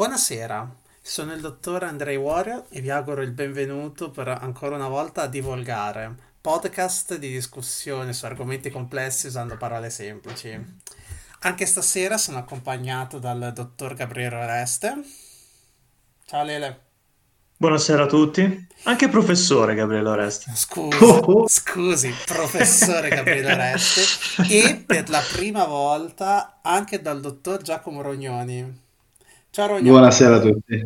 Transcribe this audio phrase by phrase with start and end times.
[0.00, 5.20] Buonasera, sono il dottor Andrei Warrior e vi auguro il benvenuto per ancora una volta
[5.20, 10.58] a Divolgare, podcast di discussione su argomenti complessi usando parole semplici.
[11.40, 15.02] Anche stasera sono accompagnato dal dottor Gabriele Oreste.
[16.24, 16.80] Ciao Lele.
[17.58, 18.68] Buonasera a tutti.
[18.84, 20.50] Anche professore Gabriele Oreste.
[20.54, 20.96] Scusi,
[21.44, 24.00] scusi, professore Gabriele Oreste.
[24.48, 28.88] E per la prima volta anche dal dottor Giacomo Rognoni.
[29.52, 29.88] Ciao Rognoni.
[29.88, 30.80] Buonasera a tutti.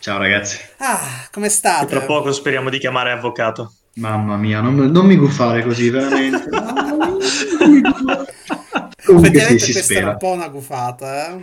[0.00, 0.58] Ciao ragazzi.
[0.78, 1.86] Ah, come state?
[1.86, 3.72] tra poco speriamo di chiamare avvocato.
[3.94, 6.48] Mamma mia, non, non mi guffare così, veramente.
[9.06, 10.08] Comunque sì, si questa spera.
[10.08, 11.38] è un po' una gufata, eh?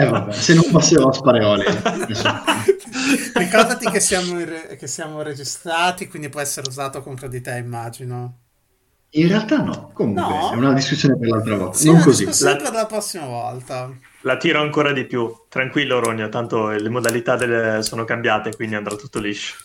[0.00, 1.64] Eh vabbè, se non passerò a Spareoli.
[3.34, 8.38] Ricordati che siamo, re- che siamo, registrati, quindi può essere usato contro di te, immagino.
[9.10, 10.50] In realtà no, comunque no?
[10.52, 11.76] è una discussione per l'altra volta.
[11.76, 12.24] Sì, non così.
[12.24, 12.56] La...
[12.56, 13.90] per la prossima volta.
[14.28, 15.34] La tiro ancora di più.
[15.48, 17.82] Tranquillo, Rogno, tanto le modalità delle...
[17.82, 19.56] sono cambiate, quindi andrà tutto liscio.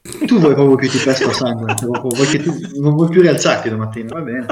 [0.00, 2.56] Tu vuoi proprio che ti pesco sangue, vuoi che tu...
[2.80, 4.46] non vuoi più rialzarti domattina, va bene.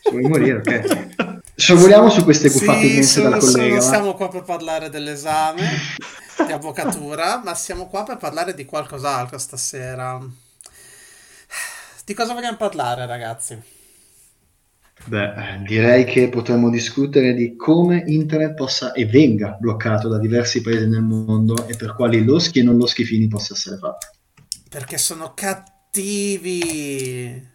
[0.00, 1.42] Se vuoi morire, ok.
[1.52, 3.74] Sciogoliamo su queste buffate sì, immense dal collega.
[3.74, 5.68] Non siamo qua per parlare dell'esame
[6.46, 10.20] di avvocatura, ma siamo qua per parlare di qualcos'altro stasera.
[12.04, 13.60] Di cosa vogliamo parlare, ragazzi?
[15.06, 20.86] Beh, direi che potremmo discutere di come internet possa e venga bloccato da diversi paesi
[20.86, 24.08] nel mondo e per quali loschi e non loschi fini possa essere fatto.
[24.68, 27.46] Perché sono cattivi.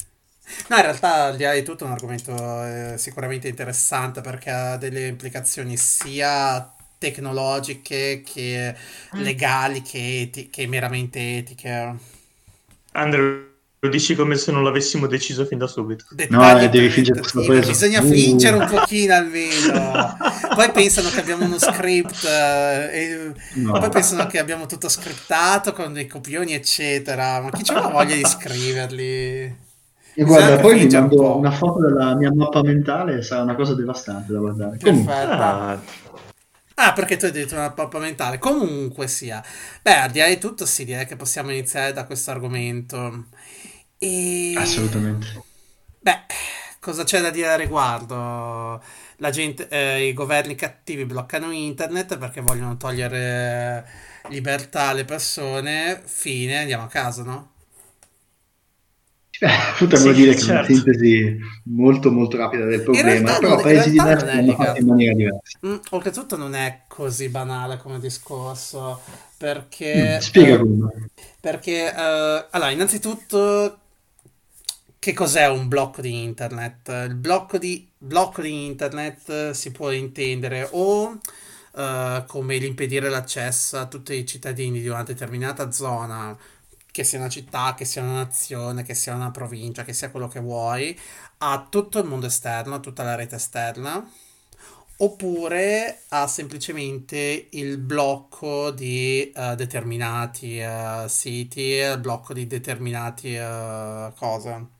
[0.69, 5.07] No, in realtà là di tutto è un argomento eh, sicuramente interessante perché ha delle
[5.07, 8.75] implicazioni sia tecnologiche che
[9.15, 9.19] mm.
[9.19, 11.95] legali che, eti- che meramente etiche.
[12.93, 13.52] Andrew,
[13.83, 16.05] lo dici come se non l'avessimo deciso fin da subito.
[16.11, 17.19] Dettagli no, eh, devi fingere.
[17.19, 18.09] Bisogna uh.
[18.09, 20.15] fingere un pochino almeno.
[20.55, 23.77] poi pensano che abbiamo uno script eh, e no.
[23.77, 27.41] poi pensano che abbiamo tutto scriptato con dei copioni eccetera.
[27.41, 29.61] Ma chi c'ha la voglia di scriverli?
[30.15, 33.75] E guarda, poi vi mando un una foto della mia mappa mentale, sarà una cosa
[33.75, 34.77] devastante da guardare.
[34.77, 36.01] Perfetto.
[36.75, 36.93] Ah.
[36.93, 38.37] perché tu hai detto una mappa mentale.
[38.37, 39.43] Comunque sia.
[39.81, 43.25] Beh, al di là di tutto, sì, direi che possiamo iniziare da questo argomento.
[44.03, 44.53] E...
[44.57, 45.41] Assolutamente.
[45.99, 46.25] Beh,
[46.81, 48.83] cosa c'è da dire a riguardo?
[49.17, 53.87] La gente, eh, I governi cattivi bloccano internet perché vogliono togliere
[54.27, 56.01] libertà alle persone.
[56.03, 57.51] Fine, andiamo a casa, no?
[59.77, 60.45] potremmo sì, dire certo.
[60.45, 60.73] che è una certo.
[60.73, 65.59] sintesi molto molto rapida del problema, però paesi diversi hanno fatto in maniera diversa.
[65.65, 69.01] Mm, oltretutto non è così banale come discorso,
[69.37, 70.15] perché...
[70.17, 71.09] Mm, spiega eh, come.
[71.39, 73.79] Perché, eh, allora, innanzitutto,
[75.03, 76.87] che cos'è un blocco di internet?
[77.09, 81.19] Il blocco di, blocco di internet si può intendere o...
[81.75, 86.37] Uh, come l'impedire l'accesso a tutti i cittadini di una determinata zona
[86.91, 90.27] che sia una città, che sia una nazione, che sia una provincia, che sia quello
[90.27, 90.95] che vuoi,
[91.39, 94.07] a tutto il mondo esterno, a tutta la rete esterna,
[94.97, 104.13] oppure a semplicemente il blocco di uh, determinati uh, siti, il blocco di determinati uh,
[104.13, 104.72] cose,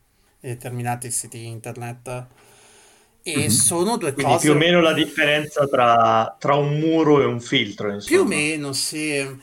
[0.49, 2.25] determinati siti internet.
[3.25, 3.47] E mm-hmm.
[3.47, 4.45] sono due Quindi cose.
[4.47, 7.91] più o meno la differenza tra, tra un muro e un filtro.
[7.91, 8.05] Insomma.
[8.05, 9.39] Più o meno, sì.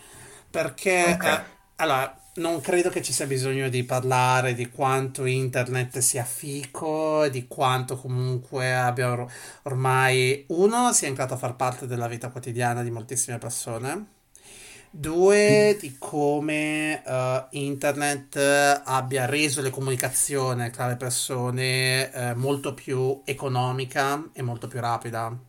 [0.50, 1.42] Perché okay.
[1.76, 7.30] allora non credo che ci sia bisogno di parlare di quanto internet sia fico e
[7.30, 12.82] di quanto comunque abbia or- ormai, uno, sia entrato a far parte della vita quotidiana
[12.82, 14.06] di moltissime persone,
[14.90, 18.36] due, di come uh, internet
[18.84, 25.48] abbia reso le comunicazioni tra le persone uh, molto più economica e molto più rapida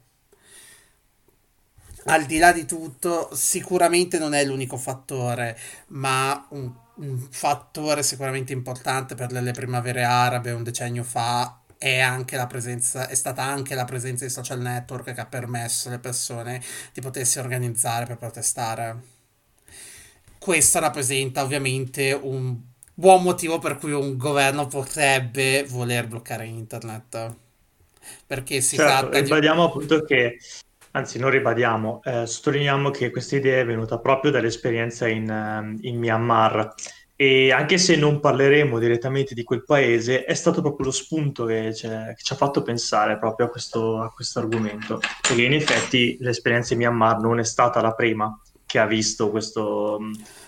[2.06, 8.54] al di là di tutto, sicuramente non è l'unico fattore, ma un, un fattore sicuramente
[8.54, 13.44] importante per le, le primavere arabe un decennio fa è, anche la presenza, è stata
[13.44, 16.62] anche la presenza di social network che ha permesso alle persone
[16.94, 19.21] di potersi organizzare per protestare.
[20.42, 22.58] Questo rappresenta ovviamente un
[22.96, 27.36] buon motivo per cui un governo potrebbe voler bloccare internet.
[28.26, 29.26] Perché si certo, tratta di...
[29.26, 30.40] Ribadiamo appunto che
[30.94, 36.00] Anzi, non ribadiamo, eh, sottolineiamo che questa idea è venuta proprio dall'esperienza in, ehm, in
[36.00, 36.74] Myanmar.
[37.16, 41.72] E anche se non parleremo direttamente di quel paese, è stato proprio lo spunto che,
[41.72, 46.74] che ci ha fatto pensare proprio a questo, a questo argomento, perché in effetti l'esperienza
[46.74, 48.36] in Myanmar non è stata la prima
[48.72, 50.00] che ha visto questo,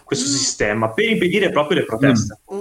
[0.06, 0.31] questo mm.
[0.31, 2.38] sistema per impedire proprio le proteste.
[2.54, 2.60] Mm.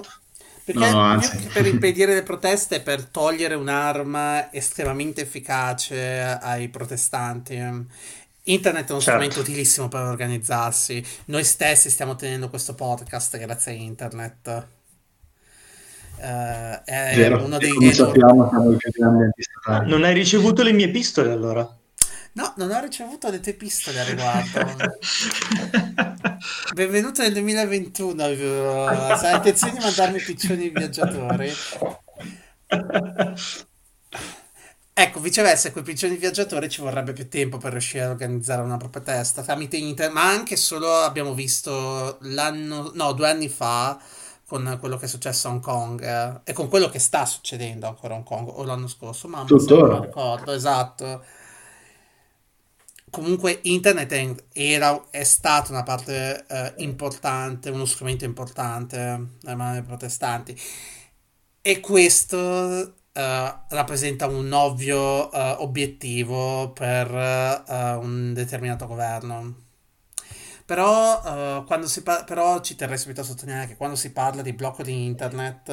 [0.65, 1.21] Perché no,
[1.53, 7.55] per impedire le proteste e per togliere un'arma estremamente efficace ai protestanti.
[8.45, 9.01] Internet è un Certo.
[9.01, 11.05] strumento utilissimo per organizzarsi.
[11.27, 14.67] Noi stessi stiamo tenendo questo podcast grazie a internet.
[16.19, 17.71] Eh, è Vero, uno dei...
[17.71, 19.91] come è uno- sappiamo siamo i più grandi antistatali.
[19.91, 21.77] Non hai ricevuto le mie epistole allora?
[22.35, 24.65] No, non ho ricevuto le tue epistole a riguardo.
[26.75, 28.25] Benvenuto nel 2021.
[28.27, 31.53] eh, Se hai intenzione di mandarmi piccioni viaggiatori.
[34.95, 38.77] Ecco, viceversa, con i piccioni viaggiatori ci vorrebbe più tempo per riuscire a organizzare una
[38.79, 44.01] propria testa tramite internet, ma anche solo abbiamo visto l'anno, no, due anni fa
[44.47, 47.87] con quello che è successo a Hong Kong eh, e con quello che sta succedendo
[47.87, 49.53] ancora a Hong Kong o l'anno scorso, ma
[49.85, 51.25] non ricordo, esatto.
[53.13, 58.97] Comunque internet era, è stato una parte eh, importante, uno strumento importante
[59.43, 60.59] nelle mani dei protestanti.
[61.61, 69.57] E questo eh, rappresenta un ovvio eh, obiettivo per eh, un determinato governo.
[70.65, 74.83] Però, eh, par- però ci terrei subito a sottolineare che quando si parla di blocco
[74.83, 75.69] di internet,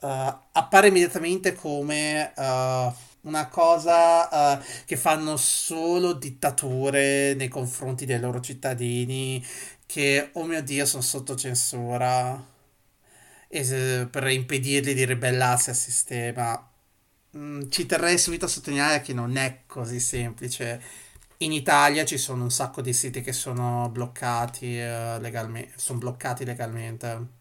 [0.00, 2.92] eh, appare immediatamente come eh,
[3.22, 9.44] una cosa eh, che fanno solo dittature nei confronti dei loro cittadini,
[9.86, 12.42] che, oh mio Dio, sono sotto censura
[13.48, 16.70] e se- per impedirgli di ribellarsi al sistema.
[17.36, 20.82] Mm, ci terrei subito a sottolineare che non è così semplice.
[21.38, 27.36] In Italia ci sono un sacco di siti che sono bloccati legalmente, sono bloccati legalmente.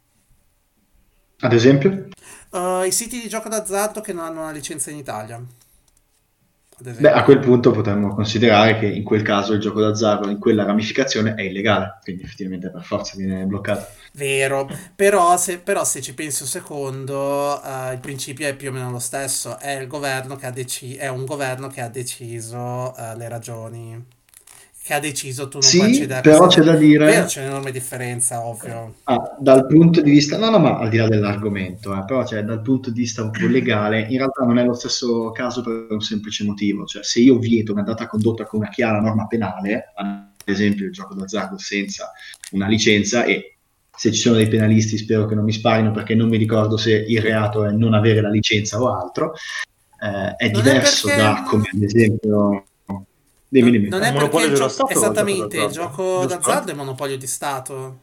[1.39, 2.09] Ad esempio?
[2.51, 5.43] Uh, I siti di gioco d'azzardo che non hanno una licenza in Italia,
[6.79, 10.63] Beh, a quel punto potremmo considerare che in quel caso il gioco d'azzardo in quella
[10.63, 13.87] ramificazione è illegale, quindi effettivamente per forza viene bloccato.
[14.13, 18.71] Vero, però se, però se ci pensi un secondo, eh, il principio è più o
[18.73, 19.57] meno lo stesso.
[19.59, 24.05] È il governo che ha deci- è un governo che ha deciso eh, le ragioni,
[24.87, 28.95] che ha deciso tu non Sì, però c'è da Vero, dire, c'è un'enorme differenza, ovvio.
[29.03, 32.41] ah, dal punto di vista, no, no, ma al di là dell'argomento, eh, però cioè,
[32.43, 36.45] dal punto di vista legale, in realtà non è lo stesso caso per un semplice
[36.45, 40.85] motivo, cioè se io vieto una data condotta con una chiara norma penale, ad esempio
[40.85, 42.09] il gioco d'azzardo senza
[42.51, 43.57] una licenza e
[43.93, 46.93] se ci sono dei penalisti spero che non mi sparino perché non mi ricordo se
[46.93, 49.33] il reato è non avere la licenza o altro,
[50.01, 51.21] eh, è Non è diverso perché...
[51.21, 52.66] da come ad esempio...
[53.49, 53.87] Dimmi, Non, dimmi.
[53.89, 54.69] non È è perché monopolio il dello gioco...
[54.69, 56.27] Stato Esattamente, il gioco Giusto?
[56.27, 57.99] d'azzardo è monopolio di Stato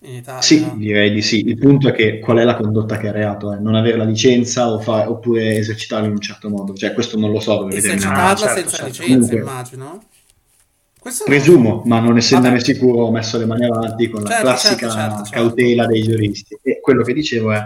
[0.00, 0.74] in Sì, Italia.
[0.76, 1.46] direi di sì.
[1.46, 3.52] Il punto è che qual è la condotta che è reato?
[3.52, 3.58] eh?
[3.58, 6.74] Non avere la licenza o fa- oppure esercitarla in un certo modo?
[6.74, 8.84] Cioè, questo non lo so, Esercitarla Ah, certo, senza certo.
[8.86, 10.04] licenza, Comunque, immagino.
[10.98, 12.64] Questo presumo, ma non essendone Vabbè.
[12.64, 15.30] sicuro, ho messo le mani avanti con la Certo, classica certo, certo, certo.
[15.30, 16.58] cautela dei giuristi.
[16.62, 17.62] E quello che dicevo è,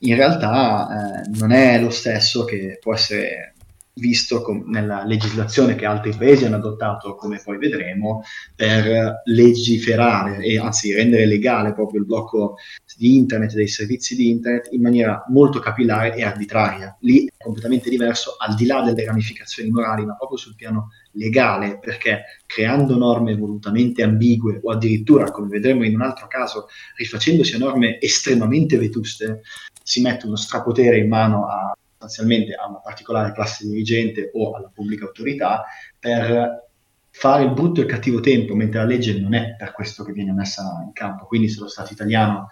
[0.00, 3.54] in realtà, eh, non è lo stesso che può essere
[3.98, 8.22] visto com- nella legislazione che altri paesi hanno adottato, come poi vedremo,
[8.54, 12.56] per legiferare e anzi rendere legale proprio il blocco
[12.96, 16.96] di internet, dei servizi di internet in maniera molto capillare e arbitraria.
[17.00, 21.78] Lì è completamente diverso, al di là delle ramificazioni morali, ma proprio sul piano legale,
[21.78, 27.58] perché creando norme volutamente ambigue o addirittura, come vedremo in un altro caso, rifacendosi a
[27.58, 29.40] norme estremamente vetuste,
[29.82, 31.65] si mette uno strapotere in mano a
[31.96, 35.64] sostanzialmente a una particolare classe dirigente o alla pubblica autorità
[35.98, 36.64] per
[37.10, 40.12] fare il brutto e il cattivo tempo, mentre la legge non è per questo che
[40.12, 41.24] viene messa in campo.
[41.24, 42.50] Quindi se lo Stato italiano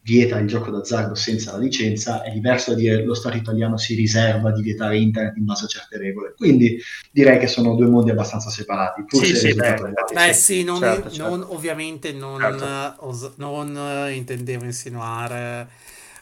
[0.00, 3.94] vieta il gioco d'azzardo senza la licenza, è diverso da dire lo Stato italiano si
[3.94, 6.32] riserva di vietare internet in base a certe regole.
[6.34, 6.80] Quindi
[7.12, 9.74] direi che sono due mondi abbastanza separati, pur Sì, se sì, beh.
[10.14, 11.28] Beh, sì, non, Certo, certo.
[11.28, 13.06] non- ovviamente non, Certo.
[13.06, 15.68] os- non, intendevo insinuare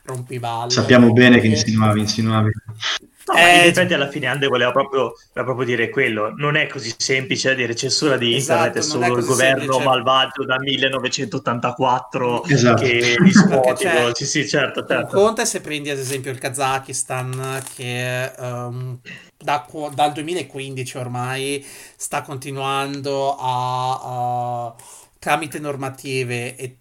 [0.04, 2.50] rompiballe, Sappiamo bene che insinuavi, insinuavi.
[3.26, 6.34] No, ma in Eh, effetti alla fine Ande voleva proprio, voleva proprio dire quello.
[6.36, 9.84] Non è così semplice dire censura di internet, Esatto, è solo il governo semplice.
[9.84, 12.82] malvagio da 1984 Esatto.
[12.82, 13.60] che dispotico.
[13.60, 15.16] Perché c'è- Sì, sì, certo, certo.
[15.16, 19.00] conto è se prendi ad esempio il Kazakistan che ehm,
[19.38, 21.64] da dal 2015 ormai
[21.96, 24.74] sta continuando a, a-
[25.18, 26.78] tramite normative e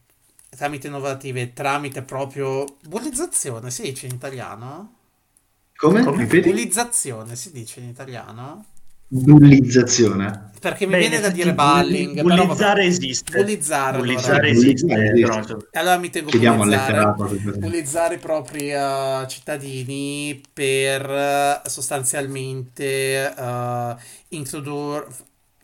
[0.56, 4.96] tramite normative tramite proprio bullizzazione si dice in italiano?
[5.76, 6.02] Come?
[6.04, 6.26] Come?
[6.40, 8.66] Bullizzazione si dice in italiano?
[9.08, 10.52] Bullizzazione.
[10.60, 12.66] Perché mi Beh, viene da dire bullying, però vabbè.
[12.66, 13.34] bullizzare esiste.
[13.34, 14.50] Bullizzare, Bullizzare allora.
[14.50, 15.40] esiste, Bullizzare però, esiste.
[15.40, 15.64] insomma.
[15.70, 17.14] E allora mi tengo a Chiediamo bullizzare,
[17.58, 23.96] bullizzare i propri eh, cittadini per eh, sostanzialmente eh,
[24.30, 25.08] introdurre,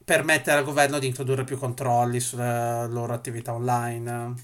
[0.04, 4.36] permettere al governo di introdurre più controlli sulle loro attività online.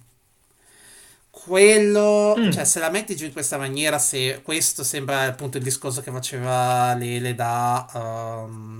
[1.46, 2.50] Quello, Mm.
[2.52, 6.10] cioè, se la metti giù in questa maniera, se questo sembra appunto il discorso che
[6.12, 8.80] faceva Lele da, ehm,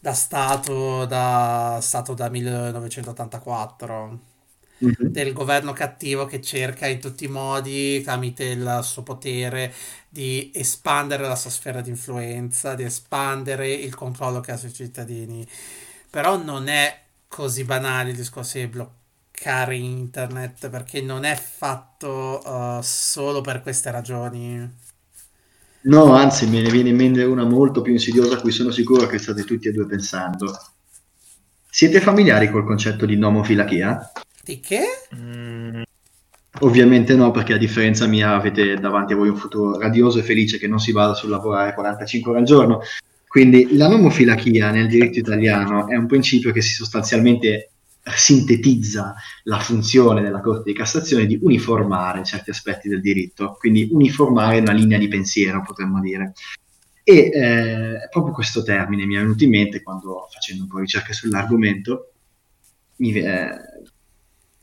[0.00, 4.20] da Stato da, stato da 1984
[4.78, 4.94] Mhm.
[5.10, 9.72] del governo cattivo che cerca in tutti i modi, tramite il suo potere,
[10.08, 15.46] di espandere la sua sfera di influenza, di espandere il controllo che ha sui cittadini.
[16.10, 16.96] Però non è
[17.28, 18.96] così banale il discorso di bloccare
[19.44, 24.70] internet, perché non è fatto uh, solo per queste ragioni.
[25.80, 29.06] No, anzi, me ne viene in mente una molto più insidiosa a cui sono sicuro
[29.06, 30.52] che state tutti e due pensando.
[31.70, 34.12] Siete familiari col concetto di nomofilachia?
[34.42, 34.82] Di che?
[35.14, 35.82] Mm,
[36.60, 40.58] Ovviamente no, perché a differenza mia avete davanti a voi un futuro radioso e felice
[40.58, 42.80] che non si basa sul lavorare 45 ore al giorno.
[43.26, 47.70] Quindi la nomofilachia nel diritto italiano è un principio che si sostanzialmente
[48.16, 54.58] sintetizza la funzione della Corte di Cassazione di uniformare certi aspetti del diritto, quindi uniformare
[54.58, 56.32] una linea di pensiero, potremmo dire.
[57.02, 61.12] E eh, proprio questo termine mi è venuto in mente quando facendo un po' ricerche
[61.12, 62.12] sull'argomento,
[62.96, 63.48] mi, eh,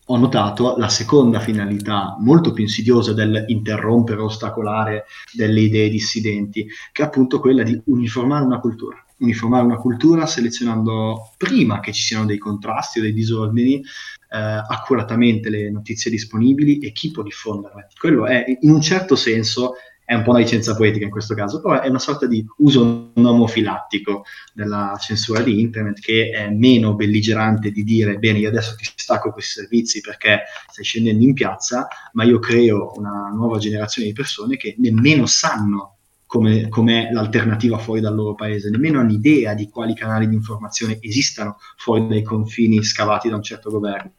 [0.08, 7.02] ho notato la seconda finalità molto più insidiosa dell'interrompere o ostacolare delle idee dissidenti, che
[7.02, 9.04] è appunto quella di uniformare una cultura.
[9.18, 15.50] Uniformare una cultura selezionando prima che ci siano dei contrasti o dei disordini eh, accuratamente
[15.50, 17.88] le notizie disponibili e chi può diffonderle.
[17.98, 21.60] Quello è in un certo senso è un po' una licenza poetica in questo caso,
[21.62, 27.72] però è una sorta di uso nomofilattico della censura di internet che è meno belligerante
[27.72, 32.24] di dire bene io adesso ti stacco questi servizi perché stai scendendo in piazza, ma
[32.24, 38.16] io creo una nuova generazione di persone che nemmeno sanno come, com'è l'alternativa fuori dal
[38.16, 43.30] loro paese, nemmeno hanno idea di quali canali di informazione esistano fuori dai confini scavati
[43.30, 44.12] da un certo governo.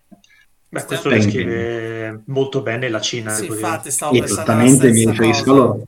[0.69, 1.27] Beh, questo Pensi.
[1.27, 3.31] descrive molto bene la Cina.
[3.33, 5.83] Sì, infatti stavo Esattamente, mi riferisco a loro.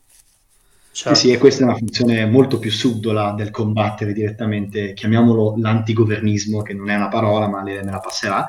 [0.91, 1.19] Sì, Certo.
[1.19, 6.75] sì, e questa è una funzione molto più subdola del combattere direttamente, chiamiamolo l'antigovernismo, che
[6.75, 8.49] non è una parola, ma le- me la passerà,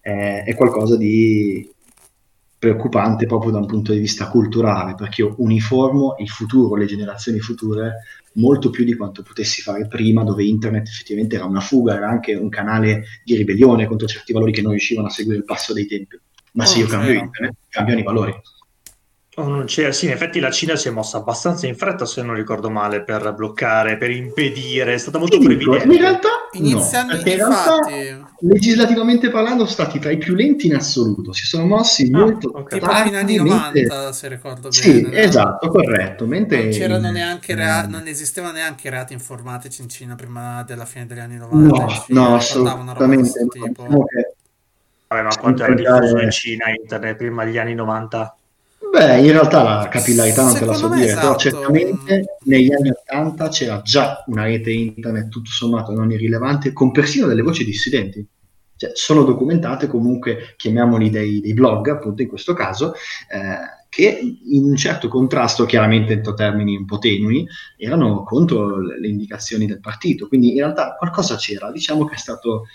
[0.00, 1.72] è, è qualcosa di
[2.58, 7.38] preoccupante proprio da un punto di vista culturale, perché io uniformo il futuro, le generazioni
[7.40, 7.94] future,
[8.34, 12.34] molto più di quanto potessi fare prima, dove internet effettivamente era una fuga, era anche
[12.34, 15.86] un canale di ribellione contro certi valori che non riuscivano a seguire il passo dei
[15.86, 16.18] tempi.
[16.52, 17.24] Ma Oh, se io cambio vero.
[17.24, 18.34] internet, cambiano i valori.
[19.38, 19.92] Oh, non c'era.
[19.92, 23.02] Sì, in effetti la Cina si è mossa abbastanza in fretta, se non ricordo male,
[23.02, 24.94] per bloccare, per impedire.
[24.94, 25.84] È stata molto previdente.
[25.92, 30.68] in realtà Inizialmente, no, in realtà infatti, legislativamente parlando sono stati tra i più lenti
[30.68, 32.68] in assoluto, si sono mossi Ah, molto ok.
[32.72, 33.82] tipo fino agli anni tardimente.
[33.82, 35.08] 90, se ricordo Sì, bene.
[35.16, 35.22] no?
[35.22, 36.24] esatto, corretto.
[36.26, 40.86] Mentre Non c'erano in- neanche rea- non esistevano neanche reati informatici in Cina prima della
[40.86, 41.84] fine degli anni 90.
[42.08, 43.38] No, no, assolutamente.
[43.42, 43.48] no.
[43.48, 43.66] tipo.
[43.82, 44.34] Diciamo che-
[45.08, 48.34] Vabbè, ma Sì, quanto era diffuso in Cina internet prima degli anni 90?
[48.92, 51.38] Beh, in realtà la capillarità non te la so Secondo dire, però esatto.
[51.38, 57.26] certamente negli anni 80 c'era già una rete internet tutto sommato non irrilevante, con persino
[57.26, 58.26] delle voci dissidenti.
[58.76, 64.64] Cioè, sono documentate comunque, chiamiamoli dei, dei blog, appunto in questo caso, eh, che in
[64.64, 67.46] un certo contrasto, chiaramente entro termini un po' tenui,
[67.78, 70.28] erano contro le indicazioni del partito.
[70.28, 72.66] Quindi in realtà qualcosa c'era, diciamo che è stato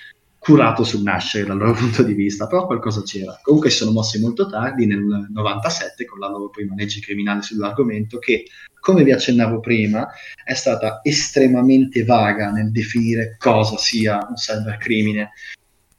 [0.41, 3.39] curato sul nascere dal loro punto di vista, però qualcosa c'era.
[3.43, 8.17] Comunque si sono mossi molto tardi, nel 97, con la loro prima legge criminale sull'argomento,
[8.17, 8.45] che,
[8.79, 10.09] come vi accennavo prima,
[10.43, 15.29] è stata estremamente vaga nel definire cosa sia un cybercrimine.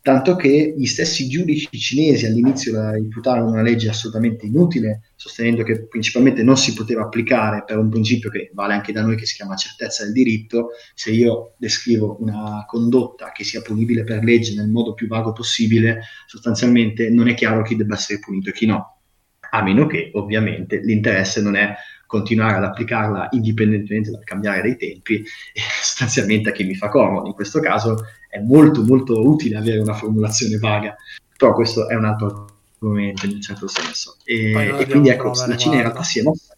[0.02, 5.86] Tanto che gli stessi giudici cinesi all'inizio la reputarono una legge assolutamente inutile, sostenendo che
[5.86, 9.36] principalmente non si poteva applicare per un principio che vale anche da noi, che si
[9.36, 10.70] chiama certezza del diritto.
[10.94, 16.00] Se io descrivo una condotta che sia punibile per legge nel modo più vago possibile,
[16.26, 19.02] sostanzialmente non è chiaro chi debba essere punito e chi no.
[19.50, 25.22] A meno che, ovviamente, l'interesse non è continuare ad applicarla indipendentemente dal cambiare dei tempi
[25.80, 27.28] sostanzialmente a chi mi fa comodo.
[27.28, 30.96] In questo caso è molto molto utile avere una formulazione vaga,
[31.36, 32.46] però questo è un altro
[32.78, 34.16] argomento in un certo senso.
[34.24, 36.56] E, e quindi ecco, la Cina in realtà si è mossa.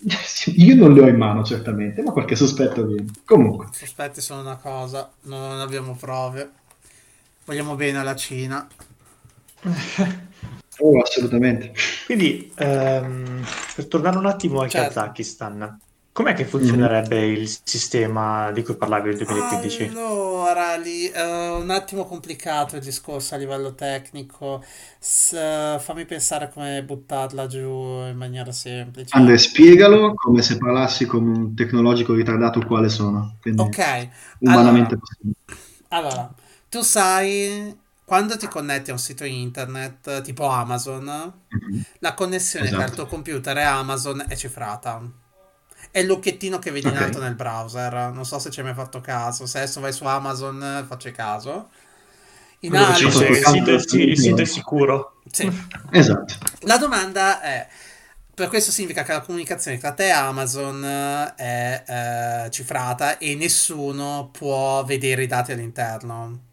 [0.56, 3.12] Io non le ho in mano certamente, ma qualche sospetto viene.
[3.24, 6.50] Comunque, Sospetti sono una cosa, non abbiamo prove.
[7.44, 8.66] Vogliamo bene alla Cina.
[10.78, 11.72] oh, assolutamente.
[12.06, 13.46] Quindi, ehm,
[13.76, 14.94] per tornare un attimo al Certo.
[14.94, 15.78] Kazakistan,
[16.18, 19.88] com'è che funzionerebbe il sistema di cui parlavi nel 2015?
[19.90, 24.62] Allora, lì, eh, un attimo complicato il discorso a livello tecnico.
[24.98, 27.60] S- fammi pensare come buttarla giù
[28.06, 29.16] in maniera semplice.
[29.16, 33.36] Andre, spiegalo come se parlassi come un tecnologico ritardato quale sono.
[33.40, 33.78] Quindi, Ok,
[34.40, 35.34] umanamente allora, possibile.
[35.88, 36.34] allora,
[36.68, 41.84] tu sai, quando ti connetti a un sito internet tipo Amazon, Mhm.
[42.00, 42.94] la connessione che ha il Esatto.
[42.94, 45.02] tuo computer e Amazon è cifrata.
[45.90, 47.02] È l'occhettino che vedi in Ok.
[47.02, 48.10] alto nel browser.
[48.12, 49.46] Non so se ci hai mai fatto caso.
[49.46, 51.70] Se adesso vai su Amazon, facci caso.
[52.60, 55.20] In che alto, il sito, è, sì, il sito è sicuro.
[55.30, 55.50] sì.
[55.92, 56.34] Esatto.
[56.62, 57.66] La domanda è:
[58.34, 60.84] per questo significa che la comunicazione tra te e Amazon
[61.36, 61.84] è
[62.46, 66.46] eh, cifrata e nessuno può vedere i dati all'interno.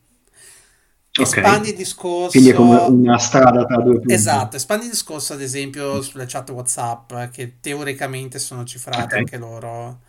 [1.18, 1.38] Ok.
[1.38, 2.32] Espandi il discorso.
[2.32, 4.14] Quindi è come una strada tra due punti.
[4.14, 9.14] Esatto, espandi il discorso ad esempio sulle chat WhatsApp che teoricamente sono cifrate Ok.
[9.16, 10.02] anche loro.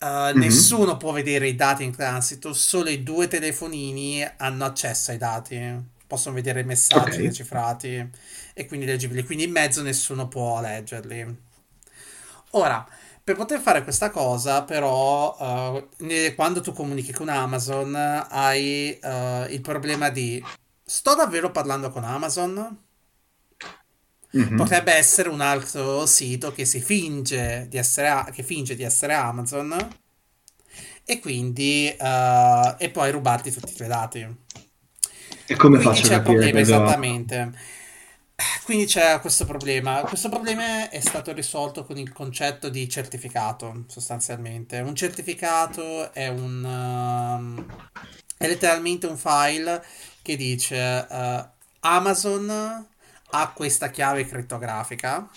[0.00, 0.38] Uh, Mhm.
[0.38, 5.58] Nessuno può vedere i dati in transito, solo i due telefonini hanno accesso ai dati,
[6.06, 7.22] possono vedere i messaggi Ok.
[7.22, 8.10] decifrati
[8.52, 11.36] e quindi leggibili, quindi in mezzo nessuno può leggerli.
[12.50, 12.86] Ora,
[13.24, 15.88] per poter fare questa cosa, però, uh,
[16.34, 20.42] quando tu comunichi con Amazon, hai uh, il problema di
[20.84, 22.78] sto davvero parlando con Amazon?
[24.34, 24.54] Mhm.
[24.54, 29.12] Potrebbe essere un altro sito che si finge di essere, a- che finge di essere
[29.14, 29.76] Amazon
[31.04, 34.36] e quindi eh, e poi rubarti tutti i tuoi dati.
[35.46, 37.52] E come Quindi faccio c'è a capire problema, esattamente.
[38.64, 40.00] Quindi c'è questo problema.
[40.02, 44.80] Questo problema è stato risolto con il concetto di certificato, sostanzialmente.
[44.80, 47.66] Un certificato è un um,
[48.36, 49.84] è letteralmente un file
[50.22, 50.76] che dice
[51.08, 51.48] eh,
[51.80, 52.86] Amazon
[53.30, 55.28] ha questa chiave crittografica.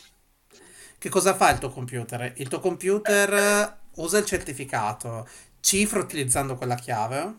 [0.98, 2.34] Che cosa fa il tuo computer?
[2.38, 5.28] Il tuo computer usa il certificato,
[5.60, 7.36] cifra utilizzando quella chiave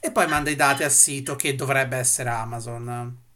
[0.00, 3.26] e poi manda i dati al sito che dovrebbe essere Amazon.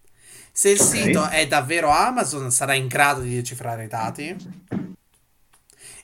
[0.53, 0.89] Se il Ok.
[0.89, 4.41] sito è davvero Amazon, sarà in grado di decifrare i dati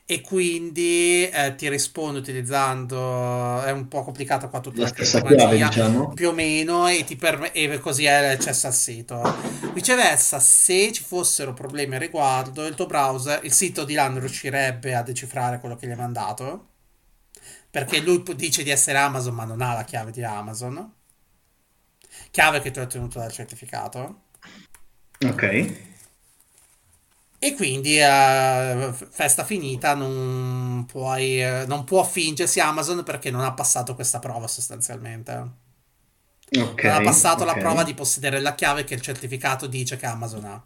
[0.05, 3.63] e quindi eh, ti risponde utilizzando.
[3.63, 6.15] È un po' complicato qua tutta La chiave, diciamo.
[6.15, 9.37] più o meno, e, ti perm- e così hai l'accesso al sito.
[9.73, 14.21] Viceversa, se ci fossero problemi a riguardo, il tuo browser, il sito di là non
[14.21, 16.67] riuscirebbe a decifrare quello che gli hai mandato.
[17.71, 20.93] Perché lui dice di essere Amazon, ma non ha la chiave di Amazon.
[22.31, 24.23] Chiave che tu hai ottenuto dal certificato.
[25.25, 25.43] Ok.
[27.41, 33.53] E quindi, eh, festa finita, non puoi, eh, non può fingersi Amazon perché non ha
[33.53, 35.33] passato questa prova sostanzialmente.
[36.59, 36.83] Ok.
[36.85, 37.59] Non ha passato la ok.
[37.59, 40.63] prova di possedere la chiave che il certificato dice che Amazon ha.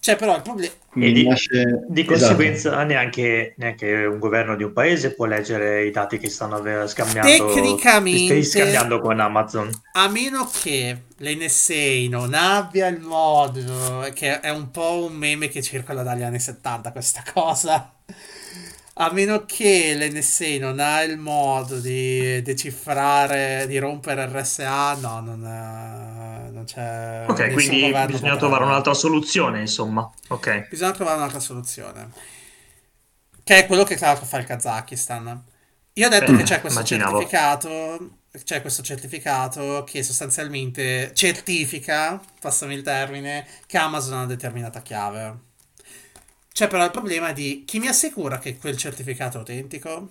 [0.00, 0.72] C'è però il problema.
[0.94, 2.16] E di, nasce- di esatto.
[2.16, 7.52] conseguenza neanche, neanche un governo di un paese può leggere i dati che stanno scambiando,
[7.52, 9.70] Tecnicamente- che stai scambiando con Amazon.
[9.92, 15.62] A meno che l'NSA non abbia il modo, che è un po' un meme che
[15.62, 17.92] circola dagli anni 70 questa cosa.
[19.00, 25.44] A meno che l'NSA non ha il modo di decifrare, di rompere RSA, no, non,
[25.44, 27.26] eh, non c'è.
[27.26, 30.10] Ok, quindi bisogna trovare un'altra soluzione, insomma.
[30.28, 30.66] Ok.
[30.68, 32.10] Bisogna trovare un'altra soluzione.
[33.42, 35.42] Che è quello che tra l'altro fa il Kazakistan.
[35.94, 36.84] Io ho detto Eh, che c'è questo immaginavo.
[36.84, 38.18] certificato.
[38.44, 45.46] C'è questo certificato che sostanzialmente certifica, passami il termine, che Amazon ha una determinata chiave.
[46.52, 50.10] C'è però il problema di chi mi assicura che quel certificato è autentico?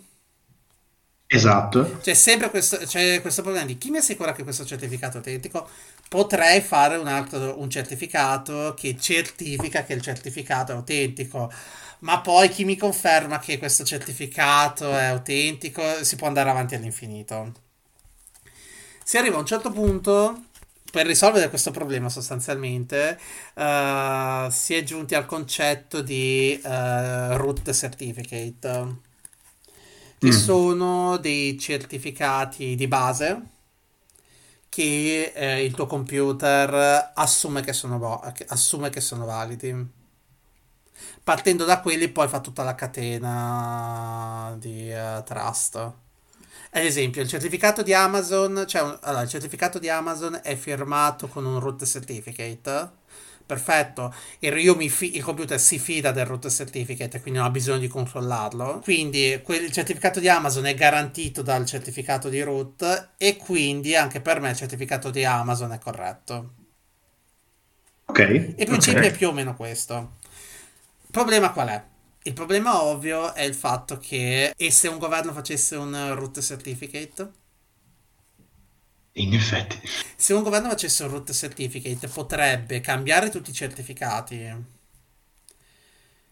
[1.38, 1.79] Esatto.
[2.01, 5.67] C'è sempre questo, c'è questo problema di chi mi assicura che questo certificato è autentico?
[6.10, 11.52] Potrei fare un altro un certificato che certifica che il certificato è autentico,
[12.00, 16.04] ma poi chi mi conferma che questo certificato è autentico?
[16.04, 17.52] Si può andare avanti all'infinito.
[19.04, 20.43] Si arriva a un certo punto,
[20.91, 23.17] per risolvere questo problema sostanzialmente,
[23.54, 28.96] eh, si è giunti al concetto di eh, root certificate
[30.20, 30.32] che Mm.
[30.32, 33.41] sono dei certificati di base
[34.78, 39.74] che eh, il tuo computer assume che sono, assume che sono validi.
[41.24, 45.78] Partendo da quelli poi fa tutta la catena di eh, trust.
[45.78, 45.96] Ad
[46.84, 51.60] esempio, il certificato di Amazon, cioè allora, il certificato di Amazon è firmato con un
[51.60, 52.90] root certificate.
[53.47, 57.51] Perfetto, il, io mi fi- il computer si fida del root certificate, quindi non ha
[57.51, 58.79] bisogno di controllarlo.
[58.83, 64.21] Quindi quel- il certificato di Amazon è garantito dal certificato di root e quindi anche
[64.21, 66.53] per me il certificato di Amazon è corretto.
[68.07, 68.19] Ok.
[68.55, 69.07] Il principio Ok.
[69.07, 70.17] è più o meno questo.
[71.03, 71.83] Il problema qual è?
[72.23, 77.31] Il problema ovvio è il fatto che e se un governo facesse un root certificate?
[79.19, 79.80] In effetti.
[80.15, 84.75] Se un governo facesse un root certificate potrebbe cambiare tutti i certificati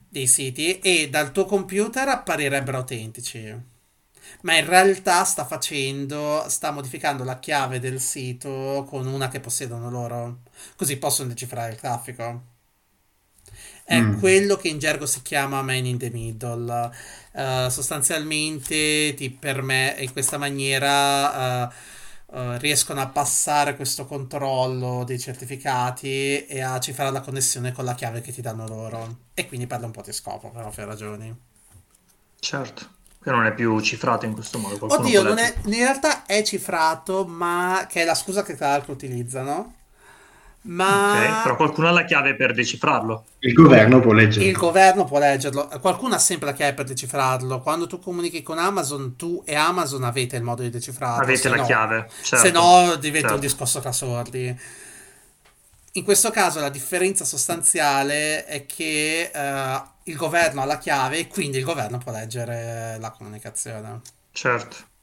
[0.07, 3.73] dei siti e dal tuo computer apparirebbero autentici.
[4.41, 9.89] Ma in realtà sta facendo, sta modificando la chiave del sito con una che possiedono
[9.89, 10.39] loro.
[10.75, 12.53] Così possono decifrare il traffico.
[13.83, 14.19] È mm.
[14.19, 16.91] quello che in gergo si chiama man in the middle.
[17.33, 21.73] Uh, sostanzialmente ti permette in questa maniera uh,
[22.27, 27.95] uh, riescono a passare questo controllo dei certificati e a cifrare la connessione con la
[27.95, 29.17] chiave che ti danno loro.
[29.33, 31.35] E quindi perde un po' di scopo per ovvie ragioni.
[32.39, 32.93] Certo.
[33.21, 34.85] Che non è più cifrato in questo modo.
[34.85, 39.74] Oddio, è, in realtà è cifrato, ma che è la scusa che tra l'altro utilizzano.
[40.67, 41.11] Ma...
[41.11, 43.25] Okay, però qualcuno ha la chiave per decifrarlo.
[43.39, 44.47] Il governo può leggerlo.
[44.47, 45.67] Il governo può leggerlo.
[45.79, 47.59] Qualcuno ha sempre la chiave per decifrarlo.
[47.61, 51.23] Quando tu comunichi con Amazon, tu e Amazon avete il modo di decifrarlo.
[51.23, 52.09] Avete la no, chiave.
[52.21, 52.45] Certo.
[52.45, 53.33] Se no, diventa certo.
[53.35, 54.59] un discorso tra sordi.
[55.91, 61.27] In questo caso la differenza sostanziale è che uh, il governo ha la chiave e
[61.27, 64.01] quindi il governo può leggere la comunicazione.
[64.31, 64.93] Certo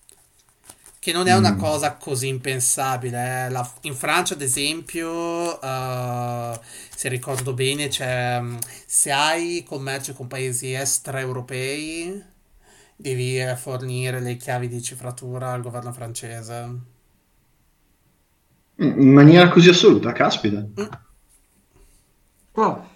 [1.02, 1.58] che non è una mm.
[1.58, 3.46] cosa così impensabile.
[3.46, 3.50] Eh.
[3.50, 6.56] La, in Francia, ad esempio, uh,
[6.94, 12.22] se ricordo bene, c'è, mm, se hai commercio con paesi extraeuropei,
[12.94, 16.78] devi fornire le chiavi di cifratura al governo francese.
[18.76, 20.58] In maniera così assoluta, caspita.
[20.58, 20.86] Mm.
[22.52, 22.90] Oh.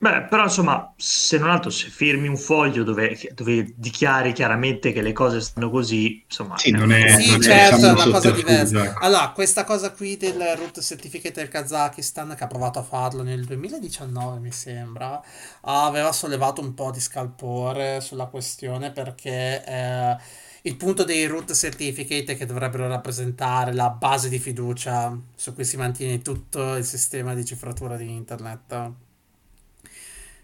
[0.00, 5.02] Beh, però insomma, se non altro, se firmi un foglio dove, dove dichiari chiaramente che
[5.02, 6.56] le cose stanno così, insomma...
[6.56, 8.84] Sì, non è, sì non certo, è, è una cosa diversa.
[8.84, 9.04] Ecco.
[9.04, 13.44] Allora, questa cosa qui del root certificate del Kazakistan, che ha provato a farlo nel
[13.44, 15.20] 2019, mi sembra,
[15.62, 19.64] aveva sollevato un po' di scalpore sulla questione perché...
[19.64, 25.64] Eh, il punto dei root certificate che dovrebbero rappresentare la base di fiducia su cui
[25.64, 29.06] si mantiene tutto il sistema di cifratura di internet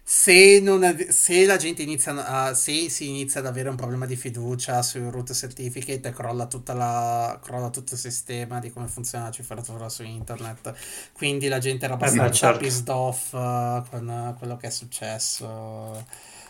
[0.07, 4.15] se, non, se la gente inizia a, se si inizia ad avere un problema di
[4.15, 9.89] fiducia sui root certificate crolla, la, crolla tutto il sistema di come funziona la cifratura
[9.89, 10.75] su internet.
[11.11, 12.59] Quindi la gente era abbastanza eh certo.
[12.59, 16.05] pissed off uh, con quello che è successo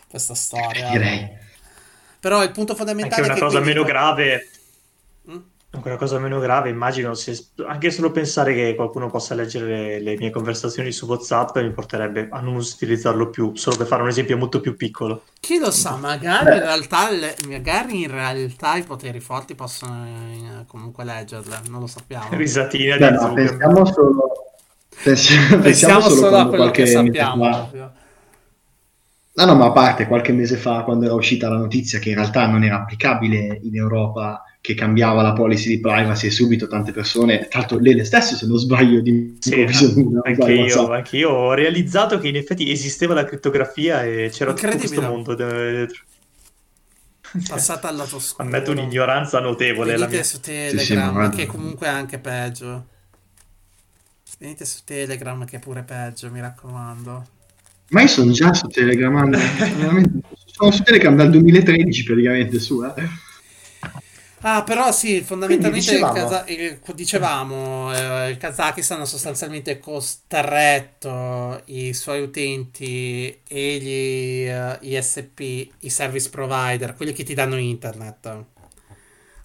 [0.06, 0.90] questa storia.
[0.90, 1.26] Direi.
[2.20, 4.50] Però il punto fondamentale è che una cosa meno grave
[5.84, 10.16] una cosa meno grave, immagino, se, anche solo pensare che qualcuno possa leggere le, le,
[10.16, 14.36] mie conversazioni su WhatsApp mi porterebbe a non utilizzarlo più, solo per fare un esempio
[14.36, 15.22] molto più piccolo.
[15.40, 20.64] Chi lo sa, magari in realtà, le, magari in realtà i poteri forti possono eh,
[20.66, 22.28] comunque leggerle, non lo sappiamo.
[22.30, 24.32] Risatina Beh, di no, pensiamo solo,
[25.02, 28.04] pensiamo, pensiamo solo, solo a quello che sappiamo.
[29.36, 32.14] No, no, ma a parte qualche mese fa, quando era uscita la notizia che in
[32.14, 36.90] realtà non era applicabile in Europa che cambiava la policy di privacy e subito tante
[36.90, 41.30] persone, tra l'altro lei le stesse se non sbaglio di sì, anche, io, anche io
[41.30, 46.02] ho realizzato che in effetti esisteva la crittografia e c'era tutto questo mondo dietro.
[47.46, 50.24] Passata al lato scuro ammetto un'ignoranza notevole venite la mia.
[50.24, 52.86] su Telegram sì, sì, che comunque è anche peggio.
[54.38, 57.34] Venite su Telegram che è pure peggio mi raccomando
[57.90, 59.30] ma io sono già su Telegram
[60.46, 63.24] sono su Telegram dal 2013 praticamente su eh.
[64.48, 71.60] Ah, però sì, fondamentalmente dicevamo, il, Kaza- il, dicevamo eh, il Kazakistan ha sostanzialmente costretto
[71.66, 75.40] i suoi utenti e gli uh, eh, ISP,
[75.80, 78.44] i service provider, quelli che ti danno internet,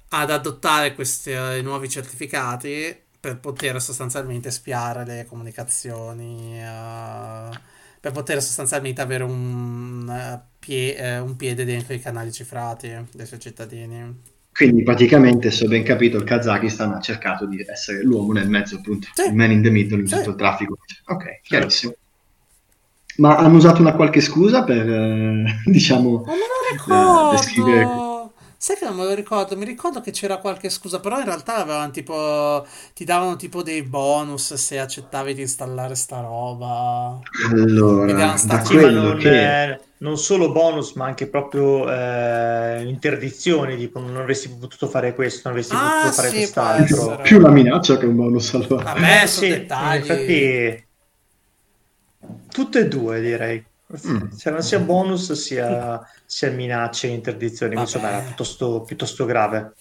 [0.09, 7.49] ad adottare questi uh, nuovi certificati per poter sostanzialmente spiare le comunicazioni, uh,
[8.01, 14.29] per poter sostanzialmente avere un, pie- un piede dentro i canali cifrati dei suoi cittadini.
[14.51, 18.75] Quindi praticamente, se ho ben capito, il Kazakistan ha cercato di essere l'uomo nel mezzo,
[18.75, 19.27] appunto, sì.
[19.27, 20.15] il man in the middle in sì.
[20.15, 20.77] tutto il traffico.
[21.05, 21.93] Ok, chiarissimo.
[23.17, 28.10] Ma hanno usato una qualche scusa per, eh, diciamo, eh, descrivere...
[28.63, 31.55] Sai che non me lo ricordo, mi ricordo che c'era qualche scusa, però in realtà
[31.55, 37.19] avevano tipo, ti davano tipo dei bonus se accettavi di installare sta roba.
[37.49, 39.31] Allora, da quello che...
[39.31, 45.49] È non solo bonus, ma anche proprio eh, interdizioni, tipo non avresti potuto fare questo,
[45.49, 47.19] non avresti ah, potuto fare sì, quest'altro.
[47.23, 48.93] Più la minaccia che un bonus allora.
[48.93, 49.97] Vabbè, sì, dettagli.
[49.97, 50.85] infatti
[52.51, 53.69] tutte e due direi.
[54.07, 54.37] Mm.
[54.37, 57.85] Cioè, non sia bonus sia, sia minacce e interdizioni, Vabbè.
[57.85, 59.73] insomma era piuttosto, piuttosto grave.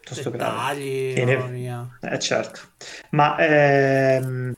[0.00, 1.88] Piuttosto dettagli, grave.
[2.00, 2.60] Eh, certo.
[3.10, 4.54] Ma ehm,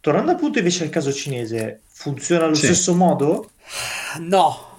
[0.00, 2.66] tornando appunto invece al caso cinese, funziona allo sì.
[2.66, 3.50] stesso modo?
[4.20, 4.72] No.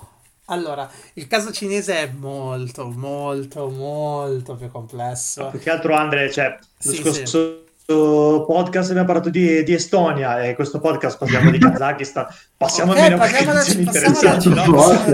[0.48, 5.48] Allora, il caso cinese è molto, molto, molto più complesso.
[5.48, 7.65] Più che altro, Andre, cioè, lo sì, scorso sì.
[7.86, 12.28] Podcast abbiamo parlato di, di, Estonia e questo podcast parliamo di Kazakistan.
[12.58, 14.50] Passiamo okay, almeno a questioni interessanti.
[14.50, 14.66] No?
[14.66, 15.06] no?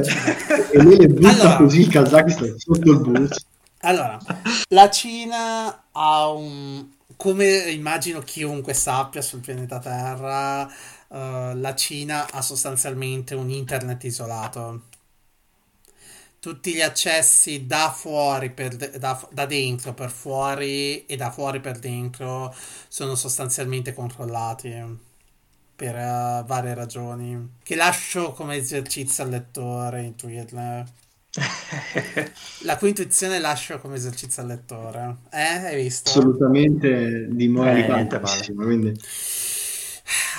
[0.72, 3.46] e lui le butta allora, così il Kazakistan sotto il bus.
[3.82, 4.18] Allora,
[4.70, 6.86] la Cina ha un...
[7.16, 10.70] come immagino chiunque sappia sul pianeta Terra
[11.12, 14.82] uh, la Cina ha sostanzialmente un internet isolato.
[16.42, 21.60] Tutti gli accessi da fuori per de- da, da dentro per fuori e da fuori
[21.60, 22.52] per dentro
[22.88, 24.74] sono sostanzialmente controllati
[25.76, 30.86] per uh, varie ragioni che lascio come esercizio al lettore intuirle.
[32.66, 35.18] La cui intuizione lascio come esercizio al lettore.
[35.30, 36.10] Eh, hai visto?
[36.10, 38.00] Assolutamente di moralità.
[38.00, 39.00] Eh, quindi...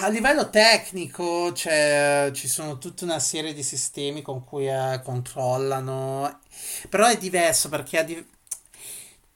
[0.00, 6.40] A livello tecnico cioè, ci sono tutta una serie di sistemi con cui eh, controllano,
[6.88, 8.26] però è diverso perché di...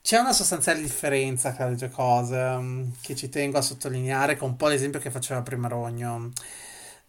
[0.02, 4.50] c'è una sostanziale differenza tra le due cose um, che ci tengo a sottolineare con
[4.50, 6.32] un po' l'esempio che faceva prima Rogno.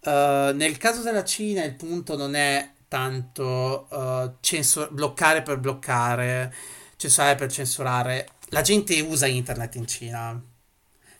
[0.04, 6.54] Uh, nel caso della Cina il punto non è tanto uh, censur- bloccare per bloccare,
[6.96, 8.28] censurare per censurare.
[8.50, 10.42] La gente usa internet in Cina.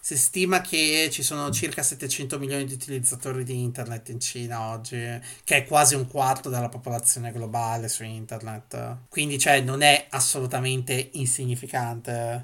[0.08, 4.96] Si stima che ci sono circa 700 milioni di utilizzatori di internet in Cina oggi,
[5.44, 9.00] che è quasi un quarto della popolazione globale su internet.
[9.10, 12.42] Quindi, cioè, non è assolutamente insignificante.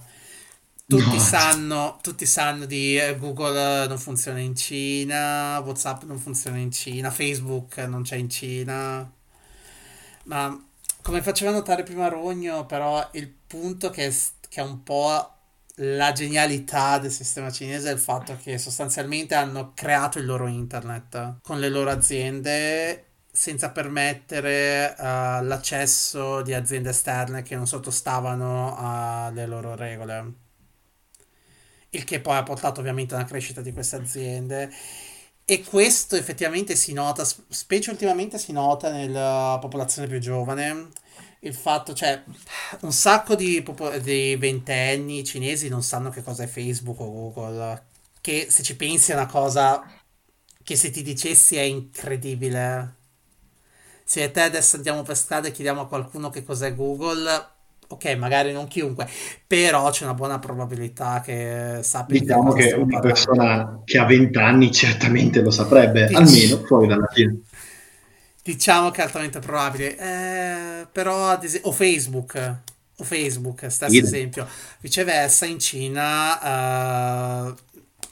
[0.87, 1.18] Tutti, no.
[1.18, 7.11] sanno, tutti sanno di eh, Google non funziona in Cina, WhatsApp non funziona in Cina,
[7.11, 9.11] Facebook non c'è in Cina.
[10.24, 10.64] Ma
[11.00, 14.14] come faceva notare prima Rogno, però il punto che
[14.50, 15.35] che è un po'
[15.78, 21.38] la genialità del sistema cinese è il fatto che sostanzialmente hanno creato il loro internet
[21.42, 25.02] con le loro aziende senza permettere uh,
[25.44, 30.42] l'accesso di aziende esterne che non sottostavano alle loro regole
[31.96, 34.70] il che poi ha portato ovviamente a una crescita di queste aziende.
[35.46, 40.88] E questo effettivamente si nota, specie ultimamente si nota nella popolazione più giovane.
[41.44, 42.22] Il fatto, cioè,
[42.80, 43.62] un sacco di,
[44.02, 47.83] di ventenni cinesi non sanno che cosa è Facebook o Google.
[48.22, 49.87] Che se ci pensi è una cosa
[50.62, 52.94] che se ti dicessi è incredibile.
[54.04, 57.46] Se te adesso andiamo per strada e chiediamo a qualcuno che cos'è Google,
[57.88, 59.07] ok, magari non chiunque,
[59.46, 62.18] però c'è una buona probabilità che sappia.
[62.20, 63.07] Diciamo che una parlando.
[63.07, 67.40] persona che ha 20 anni certamente lo saprebbe, Dic- almeno fuori dalla fine.
[68.44, 72.57] Diciamo che è altamente probabile, eh, però ad esempio, o Facebook,
[72.96, 74.04] o Facebook, stesso Idem.
[74.04, 74.46] esempio.
[74.80, 77.54] Viceversa, in Cina uh,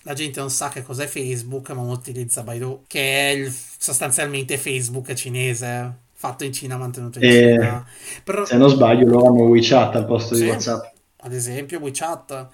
[0.04, 5.12] la gente non sa che cos'è Facebook, ma utilizza Baidu, che è il, sostanzialmente Facebook
[5.12, 7.86] cinese fatto in Cina, mantenuto in eh, Cina.
[8.22, 8.44] Però...
[8.44, 10.84] Se non sbaglio, loro hanno WeChat al posto sì, di WhatsApp.
[11.18, 12.48] Ad esempio, WeChat.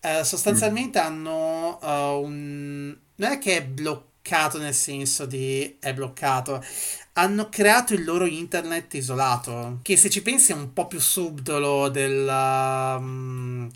[0.00, 1.04] Eh, sostanzialmente mm.
[1.04, 2.96] hanno uh, un...
[3.16, 6.64] Non è che è bloccato nel senso di è bloccato.
[7.18, 9.80] Hanno creato il loro internet isolato.
[9.82, 12.26] Che se ci pensi è un po' più subdolo del...
[12.98, 13.70] Um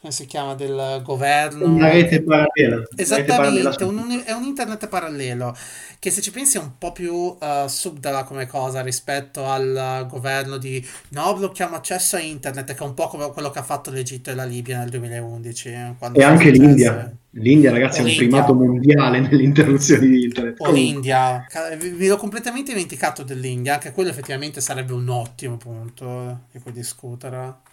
[0.00, 1.64] come si chiama, del governo.
[1.64, 2.86] Una rete parallela.
[2.94, 3.84] Esattamente, rete.
[3.84, 5.56] Un, è un internet parallelo
[5.98, 10.56] che se ci pensi è un po' più uh, subdola come cosa rispetto al governo
[10.56, 13.90] di no, blocchiamo accesso a internet, che è un po' come quello che ha fatto
[13.90, 15.68] l'Egitto e la Libia nel 2011.
[15.68, 17.12] Eh, e anche l'India.
[17.32, 18.28] L'India, ragazzi, o è un l'India.
[18.28, 20.60] primato mondiale nell'interruzione di internet.
[20.60, 21.44] O l'India.
[21.80, 27.66] Mi ero completamente dimenticato dell'India, anche quello effettivamente sarebbe un ottimo punto di cui discutere.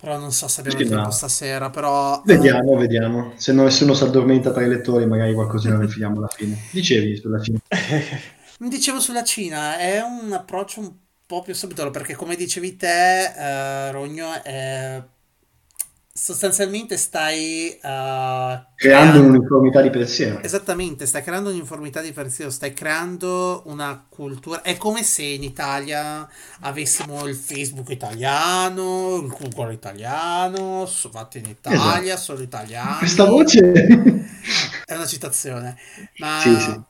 [0.00, 1.10] Però non so se abbiamo sì, tempo no.
[1.10, 2.22] stasera, però...
[2.24, 3.32] Vediamo, vediamo.
[3.36, 6.56] Se nessuno si addormenta tra i lettori, magari qualcosina ne finiamo alla fine.
[6.70, 7.58] Dicevi sulla Cina.
[8.58, 10.92] Dicevo sulla Cina, è un approccio un
[11.26, 15.02] po' più subito, perché come dicevi te, uh, Rogno, è
[16.22, 20.42] sostanzialmente stai uh, creando, creando un'uniformità di pensiero.
[20.42, 24.60] Esattamente, stai creando un'uniformità di pensiero, stai creando una cultura.
[24.60, 26.28] È come se in Italia
[26.60, 32.20] avessimo il Facebook italiano, il Google italiano, fatto in Italia, esatto.
[32.20, 32.98] solo italiano.
[32.98, 33.72] Questa voce
[34.84, 35.74] è una citazione,
[36.18, 36.80] ma sì, sì,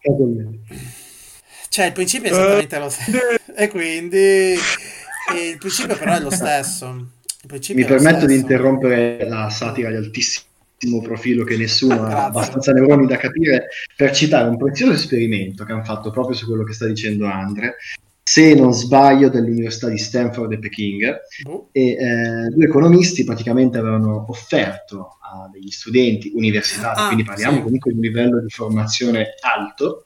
[1.69, 3.19] cioè il principio è esattamente lo stesso.
[3.55, 7.19] e quindi il principio però è lo stesso.
[7.48, 13.16] Mi permetto di interrompere la satira di altissimo profilo che nessuno ha abbastanza neuroni da
[13.16, 17.26] capire per citare un prezioso esperimento che hanno fatto proprio su quello che sta dicendo
[17.26, 17.76] Andre
[18.22, 21.68] se non sbaglio dell'università di Stanford e Peking oh.
[21.72, 27.62] e eh, due economisti praticamente avevano offerto a degli studenti universitari ah, quindi parliamo sì.
[27.62, 30.05] comunque di un livello di formazione alto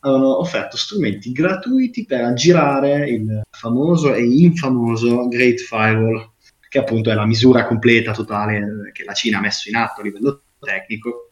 [0.00, 6.32] avevano offerto strumenti gratuiti per aggirare il famoso e infamoso Great Firewall
[6.74, 10.02] che appunto è la misura completa, totale che la Cina ha messo in atto a
[10.02, 11.30] livello tecnico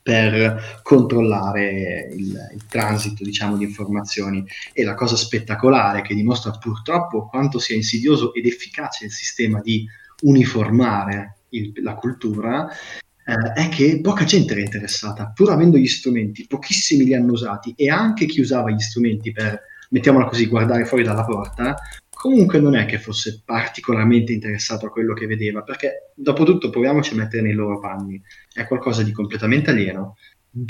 [0.00, 4.46] per controllare il, il transito diciamo, di informazioni.
[4.72, 9.84] E la cosa spettacolare che dimostra purtroppo quanto sia insidioso ed efficace il sistema di
[10.22, 16.46] uniformare il, la cultura eh, è che poca gente era interessata, pur avendo gli strumenti,
[16.46, 21.02] pochissimi li hanno usati e anche chi usava gli strumenti per, mettiamola così, guardare fuori
[21.02, 21.76] dalla porta,
[22.18, 27.12] comunque non è che fosse particolarmente interessato a quello che vedeva, perché dopo tutto proviamoci
[27.14, 28.20] a mettere nei loro panni,
[28.52, 30.16] è qualcosa di completamente alieno,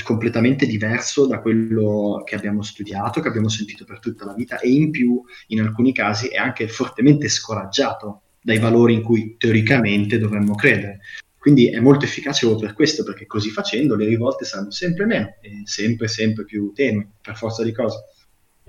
[0.05, 4.69] completamente diverso da quello che abbiamo studiato, che abbiamo sentito per tutta la vita e
[4.69, 10.55] in più in alcuni casi è anche fortemente scoraggiato dai valori in cui teoricamente dovremmo
[10.55, 10.99] credere.
[11.39, 15.37] Quindi è molto efficace proprio per questo, perché così facendo le rivolte saranno sempre meno
[15.41, 18.01] e sempre, sempre più tenui, per forza di cose.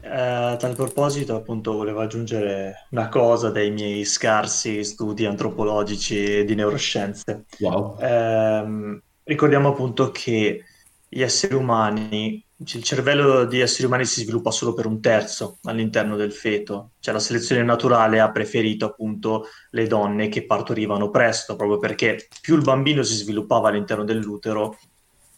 [0.02, 6.56] Eh, a tal proposito, appunto, volevo aggiungere una cosa dai miei scarsi studi antropologici di
[6.56, 7.46] neuroscienze.
[7.60, 7.98] Wow.
[8.00, 10.64] Eh, ricordiamo appunto che
[11.08, 16.16] gli esseri umani, il cervello di esseri umani si sviluppa solo per un terzo all'interno
[16.16, 21.80] del feto, cioè la selezione naturale ha preferito appunto le donne che partorivano presto, proprio
[21.80, 24.78] perché più il bambino si sviluppava all'interno dell'utero,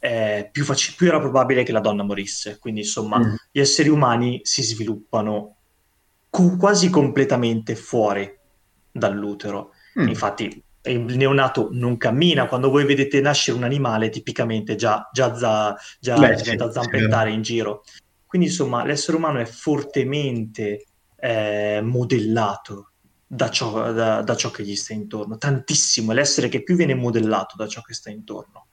[0.04, 2.58] eh, più, fac- più, era probabile che la donna morisse.
[2.58, 3.34] Quindi insomma mm.
[3.52, 5.58] gli esseri umani si sviluppano
[6.28, 8.30] cu- quasi completamente fuori
[8.92, 9.74] dall'utero.
[10.00, 10.08] Mm.
[10.08, 15.78] Infatti il neonato non cammina, quando voi vedete nascere un animale tipicamente già, già, za,
[16.00, 17.36] già Beh, diventa sì, zampettare sì.
[17.36, 17.84] in giro.
[18.26, 20.86] Quindi insomma l'essere umano è fortemente
[21.16, 22.94] eh, modellato
[23.28, 26.96] da ciò, da, da ciò che gli sta intorno, tantissimo, è l'essere che più viene
[26.96, 28.66] modellato da ciò che sta intorno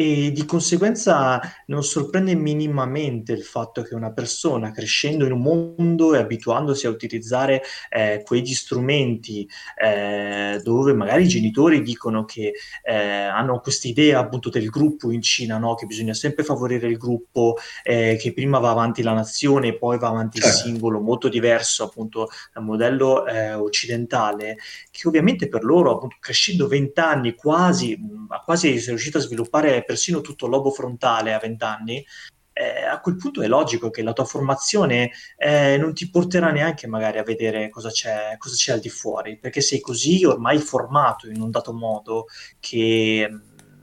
[0.00, 6.14] e di conseguenza non sorprende minimamente il fatto che una persona crescendo in un mondo
[6.14, 12.94] e abituandosi a utilizzare eh, quegli strumenti eh, dove magari i genitori dicono che eh,
[12.94, 15.74] hanno questa idea appunto del gruppo in Cina, no?
[15.74, 19.98] che bisogna sempre favorire il gruppo, eh, che prima va avanti la nazione e poi
[19.98, 20.56] va avanti certo.
[20.56, 24.56] il singolo, molto diverso appunto dal modello eh, occidentale,
[24.90, 28.00] che ovviamente per loro appunto crescendo vent'anni quasi,
[28.46, 32.06] quasi è riuscito a sviluppare persino tutto il lobo frontale a 20 anni,
[32.52, 36.86] eh, a quel punto è logico che la tua formazione eh, non ti porterà neanche
[36.86, 41.28] magari a vedere cosa c'è, cosa c'è al di fuori, perché sei così ormai formato
[41.28, 42.26] in un dato modo
[42.60, 43.28] che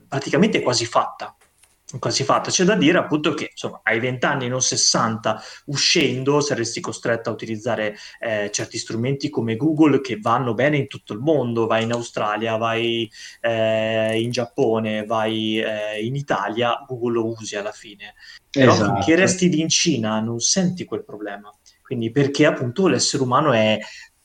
[0.08, 1.36] praticamente è quasi fatta
[1.98, 2.50] quasi fatta.
[2.50, 7.32] C'è da dire appunto che insomma, ai 20 anni, non 60, uscendo saresti costretto a
[7.32, 11.66] utilizzare eh, certi strumenti come Google che vanno bene in tutto il mondo.
[11.66, 17.72] Vai in Australia, vai eh, in Giappone, vai eh, in Italia, Google lo usi alla
[17.72, 18.14] fine.
[18.50, 18.94] Però esatto.
[18.94, 21.52] finché resti lì in Cina non senti quel problema.
[21.82, 23.78] Quindi perché appunto l'essere umano è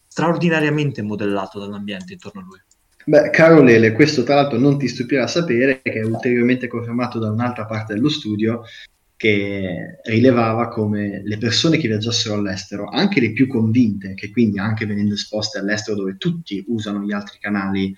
[0.05, 2.61] straordinariamente modellato dall'ambiente intorno a lui.
[3.05, 7.29] Beh, caro Lele, questo tra l'altro non ti stupirà sapere che è ulteriormente confermato da
[7.29, 8.63] un'altra parte dello studio
[9.17, 14.85] che rilevava come le persone che viaggiassero all'estero, anche le più convinte, che quindi anche
[14.85, 17.93] venendo esposte all'estero dove tutti usano gli altri canali,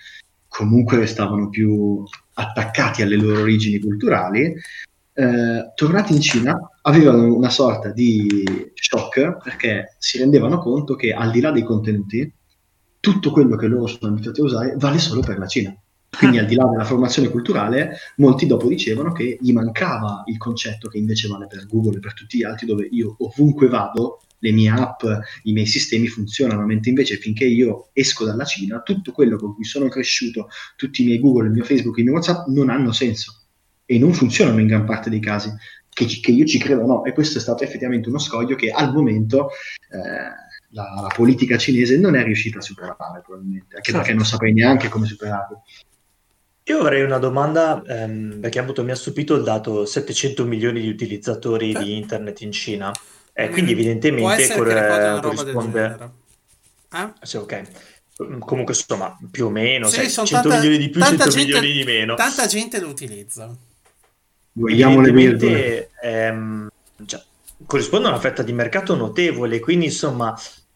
[0.47, 4.53] comunque restavano più attaccati alle loro origini culturali,
[5.13, 11.31] eh, tornati in Cina avevano una sorta di shock perché si rendevano conto che al
[11.31, 12.31] di là dei contenuti,
[13.05, 15.79] tutto quello che loro sono abituati a usare vale solo per la Cina.
[16.17, 20.89] Quindi al di là della formazione culturale, molti dopo dicevano che gli mancava il concetto
[20.89, 24.51] che invece vale per Google e per tutti gli altri, dove io ovunque vado, le
[24.51, 25.03] mie app,
[25.43, 29.65] i miei sistemi funzionano, mentre invece finché io esco dalla Cina, tutto quello con cui
[29.65, 33.43] sono cresciuto, tutti i miei Google, il mio Facebook, il mio WhatsApp, non hanno senso
[33.85, 35.53] e non funzionano in gran parte dei casi.
[35.89, 38.91] Che, che io ci credo no, e questo è stato effettivamente uno scoglio che al
[38.91, 39.49] momento
[39.91, 40.44] eh,
[40.75, 43.99] la, la, politica cinese non è riuscita a superare probabilmente, anche certo.
[43.99, 45.63] perché non saprei neanche come superarlo.
[46.63, 50.89] Io avrei una domanda, ehm, perché appunto mi ha stupito il dato 700 milioni di
[50.89, 51.79] utilizzatori eh.
[51.79, 52.91] di internet in Cina,
[53.33, 56.11] eh, quindi evidentemente cor- corrisponde...
[56.91, 57.13] Eh?
[57.21, 57.61] Sì, ok.
[58.39, 61.71] Comunque insomma, più o meno, sì, sai, 100 tanta, milioni di più, 100 gente, milioni
[61.71, 62.15] di meno.
[62.15, 63.53] Tanta gente lo utilizza.
[64.53, 65.89] Vogliamo le virgole.
[66.01, 66.69] Ehm,
[67.05, 67.21] cioè,
[67.65, 70.33] corrisponde a una fetta di mercato notevole, quindi insomma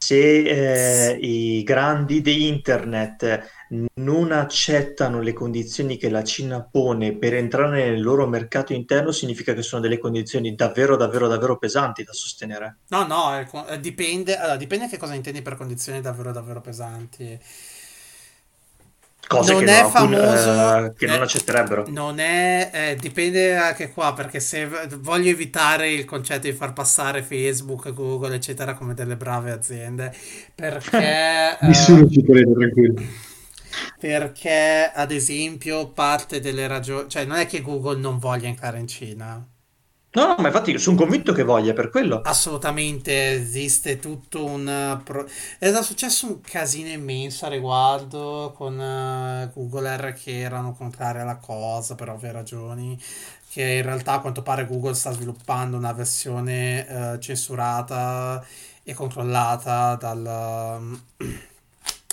[0.10, 3.68] se eh, i grandi di internet
[3.98, 9.54] non accettano le condizioni che la Cina pone per entrare nel loro mercato interno, significa
[9.54, 12.78] che sono delle condizioni davvero, davvero, davvero pesanti da sostenere.
[12.88, 17.40] No, no, eh, dipende, allora, dipende che cosa intendi per condizioni davvero, davvero pesanti
[19.30, 21.86] cose non che, è non, famoso, eh, che non accetterebbero.
[21.90, 24.68] Non è, eh, dipende anche qua, perché se
[24.98, 30.12] voglio evitare il concetto di far passare Facebook, Google, eccetera, come delle brave aziende,
[30.56, 31.58] perché...
[31.62, 33.02] Nessuno uh, ci crede, tranquillo.
[34.00, 37.08] Perché, ad esempio, parte delle ragioni...
[37.08, 39.48] Cioè, non è che Google non voglia entrare in Cina.
[40.12, 42.22] No, no, ma infatti sono convinto che voglia per quello.
[42.24, 45.00] Assolutamente esiste tutto un...
[45.04, 45.28] pro-
[45.60, 51.38] È successo un casino immenso a riguardo con eh, Google R che erano contrari alla
[51.38, 53.00] cosa per ovvie ragioni,
[53.52, 58.44] che in realtà a quanto pare Google sta sviluppando una versione eh, censurata
[58.84, 61.00] e controllata dal,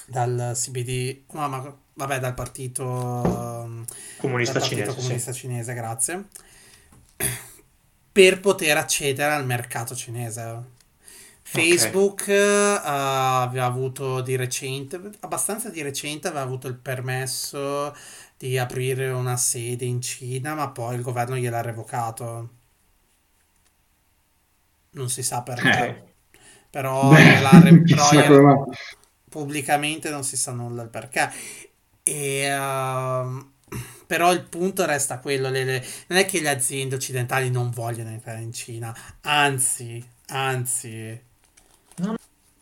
[0.07, 5.01] dal CBD, no, ma vabbè, dal partito, ehm, dal Comunista partito cinese, sì.
[5.01, 6.24] comunista cinese, grazie
[8.17, 10.75] per poter accedere al mercato cinese.
[11.53, 11.77] Ok.
[11.83, 17.95] Facebook eh, aveva avuto di recente, abbastanza di recente, aveva avuto il permesso
[18.39, 22.51] di aprire una sede in Cina, ma poi il governo gliel'ha revocato.
[24.91, 26.05] Non si sa perché, Ok.
[26.71, 28.64] però Beh, gliel'ha re- però
[29.29, 31.31] pubblicamente non si sa nulla il perché.
[32.03, 33.53] E, ehm,
[34.07, 38.11] però il punto resta quello, le- le- non è che le aziende occidentali non vogliono
[38.11, 41.21] entrare in Cina, anzi, anzi,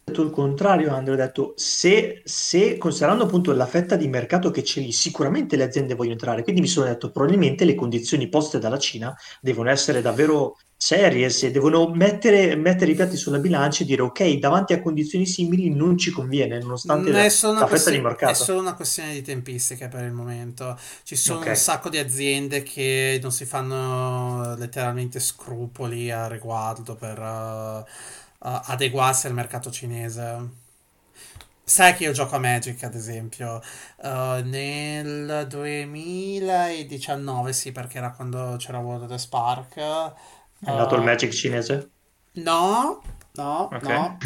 [0.04, 4.62] detto il contrario, Andrea, ho detto se, se considerando appunto la fetta di mercato che
[4.62, 8.58] c'è lì, sicuramente le aziende vogliono entrare, quindi mi sono detto probabilmente le condizioni poste
[8.58, 13.86] dalla Cina devono essere davvero serie, se devono mettere, mettere i piatti sulla bilancia e
[13.86, 17.26] dire ok, davanti a condizioni simili non ci conviene, nonostante Mm, la,
[17.56, 18.34] la fetta di questione, è mercato.
[18.34, 20.78] solo una questione di tempistiche per il momento.
[21.02, 26.94] Ci sono Ok, un sacco di aziende che non si fanno letteralmente scrupoli a riguardo
[26.94, 27.84] per eh,
[28.44, 30.62] eh, adeguarsi al mercato cinese.
[31.66, 33.60] Sai che io gioco a Magic, ad esempio,
[34.02, 40.12] eh, nel 2019, sì, perché era quando c'era World of the Spark.
[40.62, 41.90] è nato il eh, Magic cinese?
[42.36, 43.02] no,
[43.36, 43.82] no, Ok.
[43.82, 44.18] no.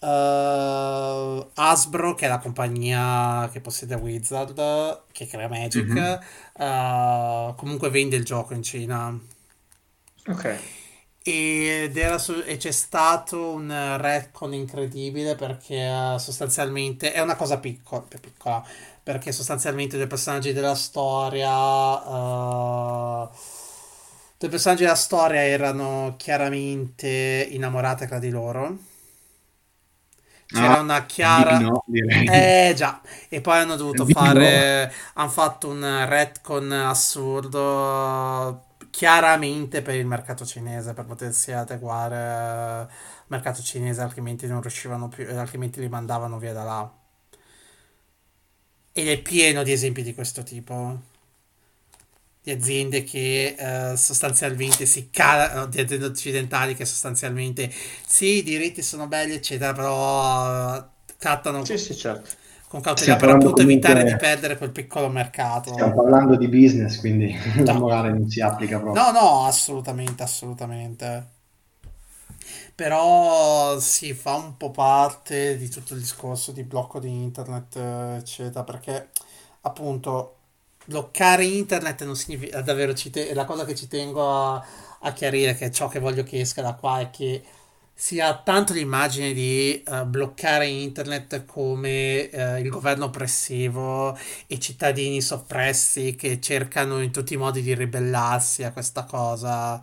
[0.00, 6.18] Eh, Hasbro, che è la compagnia che possiede Wizard, che crea Magic, Mhm.
[6.56, 9.18] eh, comunque vende il gioco in Cina.
[10.28, 10.44] Ok.
[11.32, 17.58] Ed era su- e c'è stato un retcon incredibile perché eh, sostanzialmente è una cosa
[17.58, 18.64] piccola, piccola
[19.02, 21.48] perché sostanzialmente due personaggi della storia,
[22.02, 23.28] eh,
[24.38, 28.78] due personaggi della storia erano chiaramente innamorate tra di loro.
[30.50, 31.58] C'era Ah, una chiara.
[31.58, 31.82] no.
[32.24, 34.48] Eh già, e poi hanno dovuto Di no.
[34.48, 34.92] fare.
[35.14, 37.58] Hanno fatto un retcon assurdo
[38.90, 42.88] chiaramente per il mercato cinese, per potersi adeguare al
[43.28, 46.92] mercato cinese, altrimenti non riuscivano più, altrimenti li mandavano via da là.
[48.92, 51.00] Ed è pieno di esempi di questo tipo.
[52.42, 53.54] Di aziende che
[53.92, 57.70] eh, sostanzialmente si calano, di aziende occidentali che sostanzialmente
[58.06, 60.84] sì, i diritti sono belli, eccetera, però eh,
[61.18, 62.30] trattano Sì, sì, certo.
[62.70, 65.08] Con cautela Stiamo per appunto evitare di perdere quel piccolo
[65.62, 65.94] stiamo mercato.
[65.94, 69.06] parlando di business, quindi la No, morale non si applica proprio.
[69.06, 71.28] no, no, assolutamente, assolutamente.
[72.74, 78.64] Però si fa un po' parte di tutto il discorso di blocco di internet, eccetera,
[78.64, 79.10] perché
[79.62, 80.36] appunto
[80.86, 84.64] bloccare internet non significa davvero ci te- la cosa che ci tengo a,
[85.00, 87.42] a chiarire, che è ciò che voglio che esca da qua, è che
[88.00, 95.20] si ha tanto l'immagine di eh, bloccare internet come eh, il governo oppressivo e cittadini
[95.20, 99.82] soppressi che cercano in tutti i modi di ribellarsi a questa cosa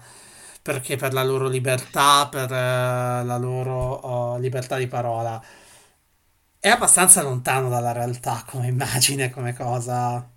[0.64, 5.40] perché per la loro libertà, per eh, la loro eh, libertà di parola.
[6.60, 10.28] È abbastanza lontano dalla realtà come immagine, come cosa.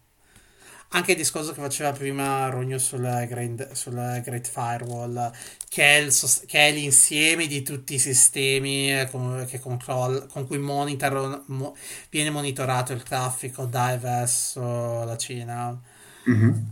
[0.93, 5.31] Anche il discorso che faceva prima Rogno sul Great, sul Great Firewall,
[5.69, 6.13] che è, il
[6.47, 11.77] che è l'insieme di tutti i sistemi eh, con, che controll- con cui monitor- mo-
[12.11, 15.81] viene monitorato il traffico da e verso la Cina.
[16.27, 16.71] Mhm.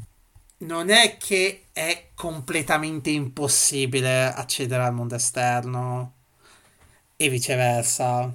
[0.59, 6.12] Non è che è completamente impossibile accedere al mondo esterno
[7.16, 8.33] e viceversa.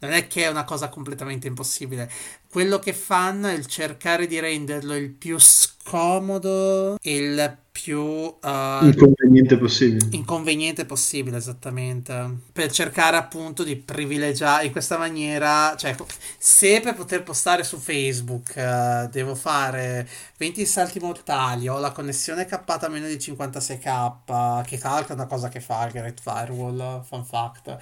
[0.00, 2.10] Non è che è una cosa completamente impossibile.
[2.50, 8.78] Quello che fanno è il cercare di renderlo il più scomodo e il più eh,
[8.82, 10.06] Inconveniente possibile.
[10.12, 12.38] inconveniente possibile, esattamente.
[12.52, 15.94] Per cercare appunto di privilegiare in questa maniera, cioè,
[16.38, 22.46] se per poter postare su Facebook eh, devo fare 20 salti mortali, ho la connessione
[22.46, 27.24] cappata a meno di 56k, che calcola una cosa che fa il Great Firewall, fun
[27.24, 27.76] fact.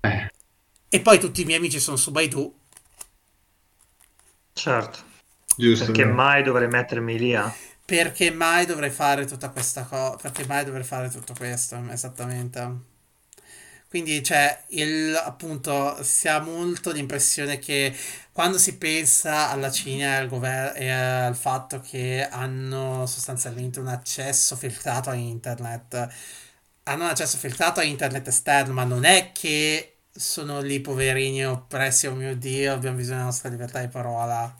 [0.00, 0.28] Eh,
[0.88, 2.54] E poi tutti i miei amici sono su Baidu.
[4.60, 4.98] Certo.
[5.56, 5.86] giusto.
[5.86, 6.14] Perché vero.
[6.14, 7.52] mai dovrei mettermi lì a...
[7.84, 10.16] Perché mai dovrei fare tutta questa cosa?
[10.16, 11.82] Perché mai dovrei fare tutto questo?
[11.90, 12.88] Esattamente.
[13.88, 17.96] Quindi, cioè, il, appunto, si ha molto l'impressione che
[18.32, 23.88] quando si pensa alla Cina e al, gover- e al fatto che hanno sostanzialmente un
[23.88, 26.08] accesso filtrato a internet,
[26.84, 32.06] hanno un accesso filtrato a internet esterno, ma non è che sono lì poverini oppressi,
[32.06, 34.54] oh mio Dio, abbiamo bisogno della nostra libertà di parola.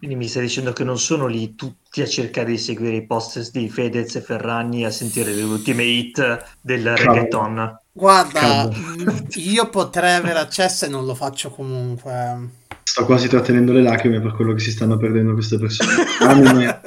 [0.00, 3.50] Quindi mi stai dicendo che non sono lì tutti a cercare di seguire i post
[3.50, 7.12] di Fedez e Ferragni a sentire le ultime hit del Cavolo.
[7.12, 7.78] reggaeton?
[7.92, 9.26] Guarda, Cavolo.
[9.36, 12.48] io potrei avere accesso e non lo faccio comunque.
[12.82, 15.92] Sto quasi trattenendo le lacrime per quello che si stanno perdendo queste persone.
[16.20, 16.80] Anime,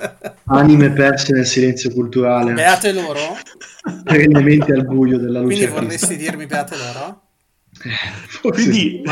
[0.46, 2.54] anime perse nel silenzio culturale.
[2.54, 3.38] Beate loro?
[4.04, 5.68] Perennemente al buio della luce.
[5.68, 7.23] Quindi vorresti dirmi beate loro?
[8.28, 9.04] Forse Quindi,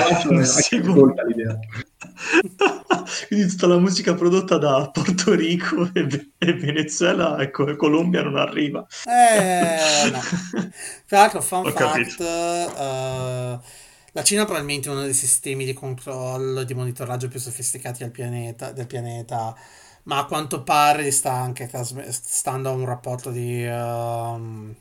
[0.44, 1.14] secondo...
[1.28, 1.60] l'idea.
[3.28, 8.38] Quindi tutta la musica prodotta da Porto Rico e, e Venezuela, ecco, e Colombia non
[8.38, 8.86] arriva.
[9.06, 10.20] Eh, no.
[11.08, 13.60] Tra l'altro, fun Ho fact, uh,
[14.14, 18.12] la Cina probabilmente è uno dei sistemi di controllo e di monitoraggio più sofisticati del
[18.12, 19.56] pianeta, del pianeta
[20.04, 21.70] ma a quanto pare sta anche
[22.10, 23.66] stando a un rapporto di...
[23.66, 24.74] Uh,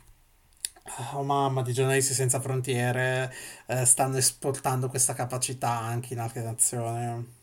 [1.13, 3.33] oh mamma, di giornalisti senza frontiere
[3.67, 7.39] eh, stanno esportando questa capacità anche in altre nazioni.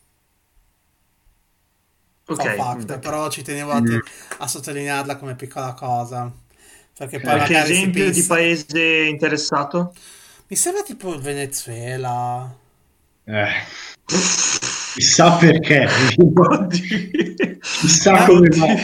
[2.25, 4.03] Ok, fact, però ci tenevo a, te-
[4.37, 6.31] a, sottolinearla come piccola cosa.
[6.95, 8.19] Perché poi Qualche esempio pensa...
[8.19, 9.93] di paese interessato?
[10.47, 12.55] Mi sembra tipo il Venezuela.
[13.23, 13.47] Eh.
[14.93, 15.87] Chissà perché.
[17.61, 18.77] Chissà come mai.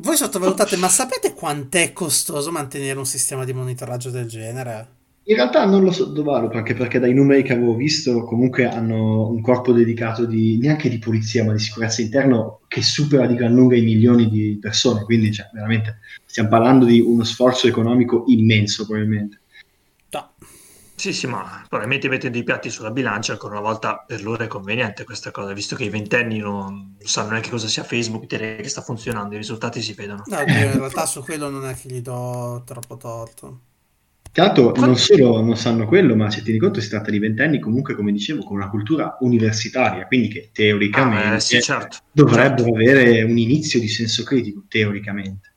[0.00, 4.86] Voi sottovalutate, ma sapete quant'è costoso mantenere un sistema di monitoraggio del genere?
[5.24, 9.40] In realtà non lo sottovaluto, anche perché dai numeri che avevo visto comunque hanno un
[9.40, 13.74] corpo dedicato di, neanche di polizia, ma di sicurezza interno che supera di gran lunga
[13.74, 19.40] i milioni di persone, quindi cioè, veramente stiamo parlando di uno sforzo economico immenso probabilmente.
[20.10, 20.30] No.
[20.98, 24.48] Sì, sì, ma probabilmente mettono dei piatti sulla bilancia, ancora una volta per loro è
[24.48, 28.68] conveniente questa cosa, visto che i ventenni non sanno neanche cosa sia Facebook, direi che
[28.68, 30.24] sta funzionando, i risultati si vedono.
[30.26, 33.60] No, in realtà su quello non è che gli do troppo torto.
[34.32, 37.60] Tanto non solo non sanno quello, ma se ti tieni conto si tratta di ventenni
[37.60, 42.64] comunque, come dicevo, con una cultura universitaria, quindi che teoricamente ah, eh, sì, certo, dovrebbero
[42.64, 42.74] certo.
[42.74, 45.52] avere un inizio di senso critico, teoricamente.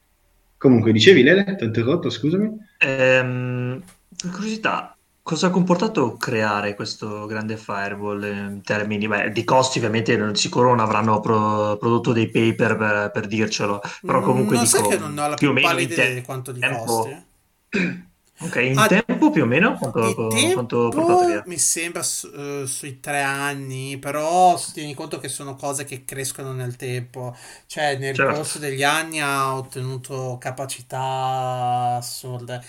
[0.58, 1.56] Comunque, dicevi Lele?
[1.56, 2.50] Ti ho interrotto, scusami?
[2.78, 3.82] Ehm,
[4.22, 9.78] per curiosità, Cosa ha comportato creare questo grande firewall in termini beh, di costi?
[9.78, 14.66] Ovviamente non, sicuro non avranno pro, prodotto dei paper per, per dircelo, però comunque non
[14.66, 16.84] dico, che non ho la più o meno idea di quanto di tempo...
[16.84, 18.10] costi.
[18.42, 21.44] Ok, in ah, tempo più o meno quanto, quanto portato via?
[21.46, 26.52] Mi sembra su, uh, sui tre anni, però tieni conto che sono cose che crescono
[26.52, 27.38] nel tempo.
[27.68, 28.34] Cioè, nel certo.
[28.34, 32.64] corso degli anni ha ottenuto capacità assurde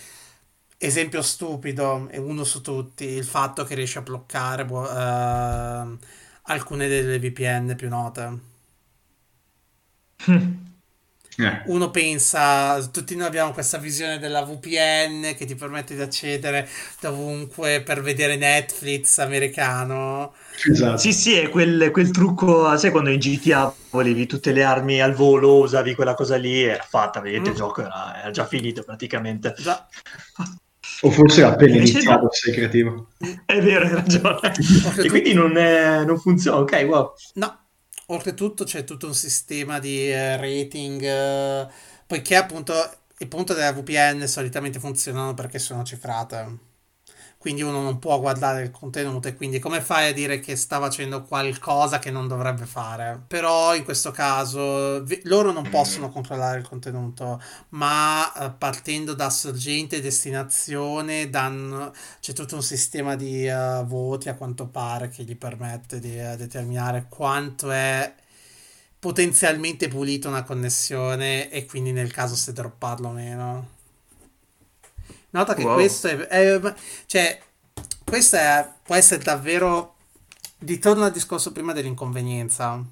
[0.86, 5.98] esempio stupido e uno su tutti, il fatto che riesce a bloccare uh,
[6.42, 8.50] alcune delle VPN più note.
[11.38, 11.62] Eh.
[11.66, 16.68] Uno pensa, tutti noi abbiamo questa visione della VPN che ti permette di accedere
[17.00, 20.34] dovunque per vedere Netflix americano.
[20.70, 20.98] Esatto.
[20.98, 25.14] Sì, sì, è quel, quel, trucco, sai quando in GTA volevi tutte le armi al
[25.14, 27.52] volo, usavi quella cosa lì, era fatta, vedete, mm.
[27.52, 29.54] il gioco era, era, già finito praticamente.
[29.56, 29.88] Già.
[31.02, 33.08] O forse appena iniziato sei creativo.
[33.44, 34.52] È vero, hai ragione.
[35.02, 37.12] e quindi non, è, non, funziona, ok, wow.
[37.34, 37.58] No,
[38.06, 41.70] oltretutto c'è tutto un sistema di uh, rating, uh,
[42.06, 42.72] poiché appunto
[43.18, 46.70] il punto della VPN solitamente funzionano perché sono cifrate
[47.42, 50.78] quindi uno non può guardare il contenuto e quindi come fai a dire che sta
[50.78, 53.20] facendo qualcosa che non dovrebbe fare?
[53.26, 59.28] Però in questo caso vi- loro non possono controllare il contenuto, ma eh, partendo da
[59.28, 65.36] sorgente destinazione danno, c'è tutto un sistema di uh, voti a quanto pare che gli
[65.36, 68.14] permette di uh, determinare quanto è
[69.00, 73.80] potenzialmente pulita una connessione e quindi nel caso se dropparlo o meno.
[75.32, 75.74] Nota che wow.
[75.74, 76.74] questo è, è,
[77.06, 77.40] cioè,
[78.04, 79.96] questo è, può essere davvero.
[80.58, 82.82] Ritorno al discorso prima dell'inconvenienza.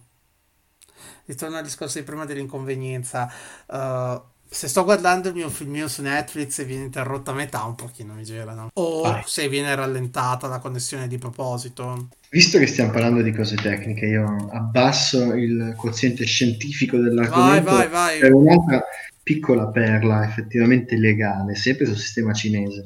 [1.27, 3.31] Ritorno al discorso di prima dell'inconvenienza.
[3.67, 4.21] Uh,
[4.53, 8.15] se sto guardando il mio filmino su Netflix e viene interrotta a metà, un pochino
[8.15, 8.71] mi girano.
[8.75, 9.23] O Vai.
[9.25, 12.09] se viene rallentata la connessione di proposito.
[12.31, 17.71] Visto che stiamo parlando di cose tecniche, io abbasso il quoziente scientifico dell'argomento.
[17.71, 18.19] Vai, vai, vai.
[18.19, 18.83] Per un'altra
[19.31, 22.83] piccola perla effettivamente legale, sempre sul sistema cinese.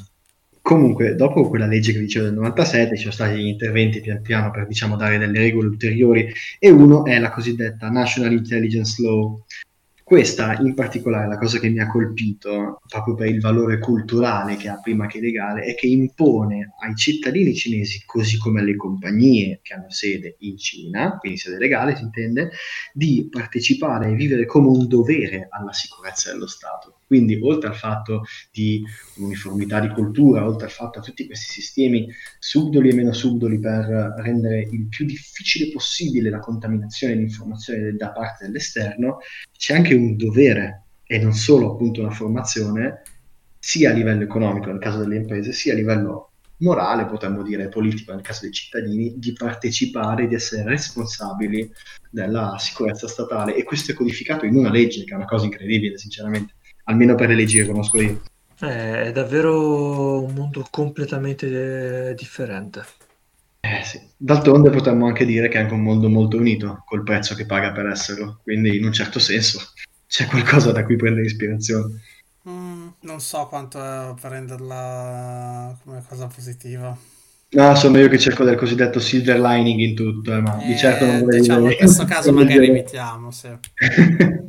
[0.61, 4.51] Comunque, dopo quella legge che dicevo del 97, ci sono stati gli interventi pian piano
[4.51, 9.43] per diciamo, dare delle regole ulteriori e uno è la cosiddetta National Intelligence Law,
[10.05, 14.69] Questa in particolare, la cosa che mi ha colpito, proprio per il valore culturale che
[14.69, 19.73] ha prima che legale, è che impone ai cittadini cinesi, così come alle compagnie che
[19.73, 22.51] hanno sede in Cina, quindi sede legale si intende,
[22.93, 27.04] di partecipare e vivere come un dovere alla sicurezza dello Stato.
[27.07, 28.83] Quindi, oltre al fatto di
[29.17, 34.15] uniformità di cultura, oltre al fatto a tutti questi sistemi subdoli e meno subdoli per
[34.19, 39.19] rendere il più difficile possibile la contaminazione di informazioni da parte dell'esterno,
[39.57, 43.03] c'è anche un dovere e non solo appunto una formazione
[43.59, 48.13] sia a livello economico nel caso delle imprese, sia a livello morale, potremmo dire politico
[48.13, 51.71] nel caso dei cittadini, di partecipare, di essere responsabili
[52.11, 53.55] della sicurezza statale.
[53.57, 56.55] E questo è codificato in una legge, che è una cosa incredibile, sinceramente
[56.85, 58.21] almeno per le leggi che conosco io.
[58.61, 62.85] Eh, è davvero un mondo completamente eh, differente.
[63.61, 64.01] Eh sì.
[64.17, 67.73] D'altronde potremmo anche dire che è anche un mondo molto unito col prezzo che paga
[67.73, 69.73] per esserlo, quindi in un certo senso
[70.07, 72.01] c'è qualcosa da cui prendere ispirazione.
[72.47, 76.97] Mm, non so quanto prenderla come cosa positiva.
[77.55, 80.77] No, sono io che cerco del cosiddetto silver lining in tutto, eh, ma eh, di
[80.77, 83.49] certo non vorrei diciamo, in questo caso magari evitiamo, sì.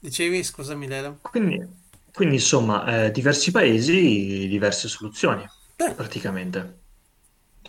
[0.00, 1.18] Dicevi, scusami Lelo.
[1.22, 1.66] Quindi,
[2.12, 5.92] quindi insomma, eh, diversi paesi, diverse soluzioni, Beh.
[5.92, 6.78] praticamente.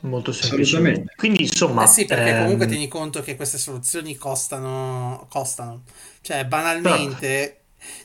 [0.02, 1.14] Molto semplicemente.
[1.16, 1.84] Quindi insomma...
[1.84, 2.44] Eh sì, perché ehm...
[2.44, 5.84] comunque tieni conto che queste soluzioni costano, costano.
[6.22, 7.56] Cioè, banalmente...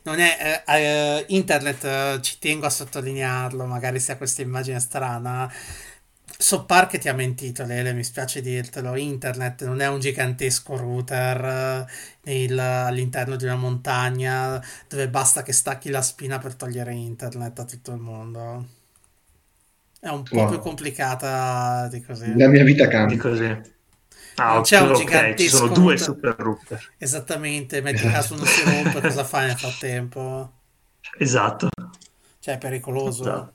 [0.04, 5.52] Non è eh, eh, internet, eh, ci tengo a sottolinearlo, magari sia questa immagine strana,
[6.44, 8.96] Soppar che ti ha mentito, Lele, mi spiace dirtelo.
[8.96, 11.86] Internet non è un gigantesco router eh,
[12.24, 17.64] nel, all'interno di una montagna dove basta che stacchi la spina per togliere internet a
[17.64, 18.68] tutto il mondo.
[19.98, 20.48] È un po' wow.
[20.50, 22.36] più complicata di così.
[22.36, 23.16] La mia vita cambia.
[23.16, 23.60] Di così.
[24.34, 26.90] Ah, c'è un okay, gigantesco ci sono due super router.
[26.98, 30.52] Esattamente, metti caso uno si rompe, cosa fai nel frattempo?
[31.18, 31.70] Esatto.
[32.38, 33.22] Cioè, è pericoloso.
[33.22, 33.52] Esatto.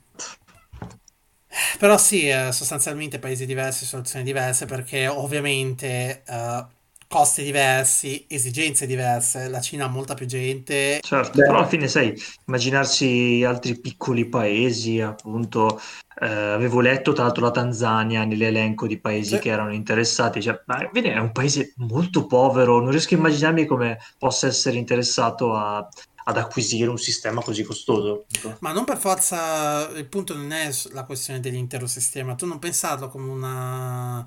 [1.78, 6.66] Però sì, eh, sostanzialmente paesi diversi, soluzioni diverse, perché ovviamente eh,
[7.08, 9.48] costi diversi, esigenze diverse.
[9.50, 11.00] La Cina ha molta più gente.
[11.02, 11.46] Certo, Beh.
[11.46, 12.14] però alla fine, sai,
[12.46, 15.82] immaginarsi altri piccoli paesi, appunto,
[16.22, 19.40] eh, avevo letto tra l'altro la Tanzania nell'elenco di paesi Beh.
[19.40, 23.98] che erano interessati, cioè, ma è un paese molto povero, non riesco a immaginarmi come
[24.18, 25.88] possa essere interessato a
[26.30, 28.26] ad acquisire un sistema così costoso.
[28.60, 33.10] Ma non per forza, il punto non è la questione dell'intero sistema, tu non pensarlo
[33.10, 34.26] come una...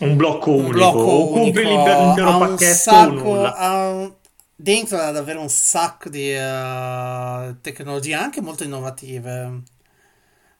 [0.00, 4.14] Un blocco un unico, blocco o compri l'intero pacchetto sacco, un...
[4.54, 9.62] Dentro ha davvero un sacco di uh, tecnologie anche molto innovative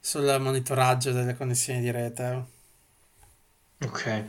[0.01, 2.45] sul monitoraggio delle connessioni di rete.
[3.85, 4.25] Ok.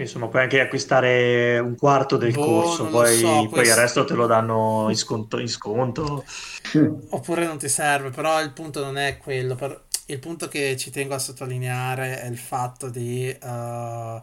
[0.00, 3.74] Insomma, puoi anche acquistare un quarto del boh, corso, poi, so, poi questo...
[3.74, 6.24] il resto te lo danno in sconto, in sconto.
[7.10, 9.56] Oppure non ti serve, però il punto non è quello.
[9.56, 9.86] Per...
[10.06, 13.36] Il punto che ci tengo a sottolineare è il fatto di...
[13.42, 14.22] Uh...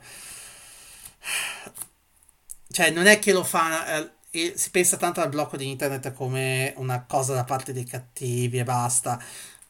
[2.72, 3.98] Cioè, non è che lo fa...
[4.32, 8.60] Eh, si pensa tanto al blocco di internet come una cosa da parte dei cattivi
[8.60, 9.22] e basta.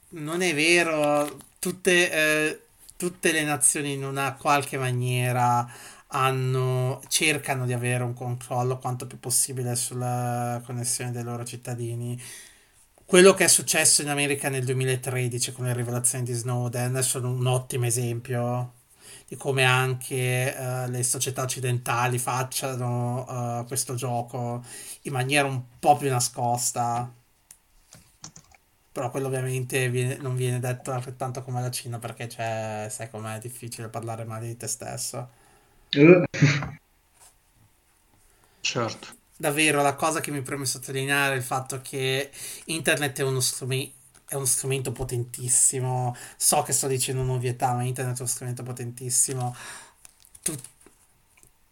[0.09, 1.35] Non è vero.
[1.57, 2.64] Tutte, eh,
[3.05, 5.67] tutte le nazioni in una qualche maniera
[6.07, 12.19] hanno, cercano di avere un controllo quanto più possibile sulla connessione dei loro cittadini.
[13.05, 17.29] Quello che è successo in America nel 2013 con le rivelazioni di Snowden è solo
[17.29, 18.73] un ottimo esempio
[19.27, 24.63] di come anche uh, le società occidentali facciano uh, questo gioco
[25.03, 27.11] in maniera un po' più nascosta.
[28.95, 33.39] Però quello ovviamente viene, non viene detto altrettanto come la Cina perché c'è, sai com'è
[33.39, 35.29] difficile parlare male di te stesso.
[38.61, 39.07] Certo.
[39.37, 42.31] Davvero, la cosa che mi preme sottolineare è il fatto che
[42.65, 43.93] internet è uno, strumento,
[44.27, 46.15] è uno strumento potentissimo.
[46.37, 49.55] So che sto dicendo un'ovvietà, ma internet è uno strumento potentissimo.
[50.41, 50.69] Tut-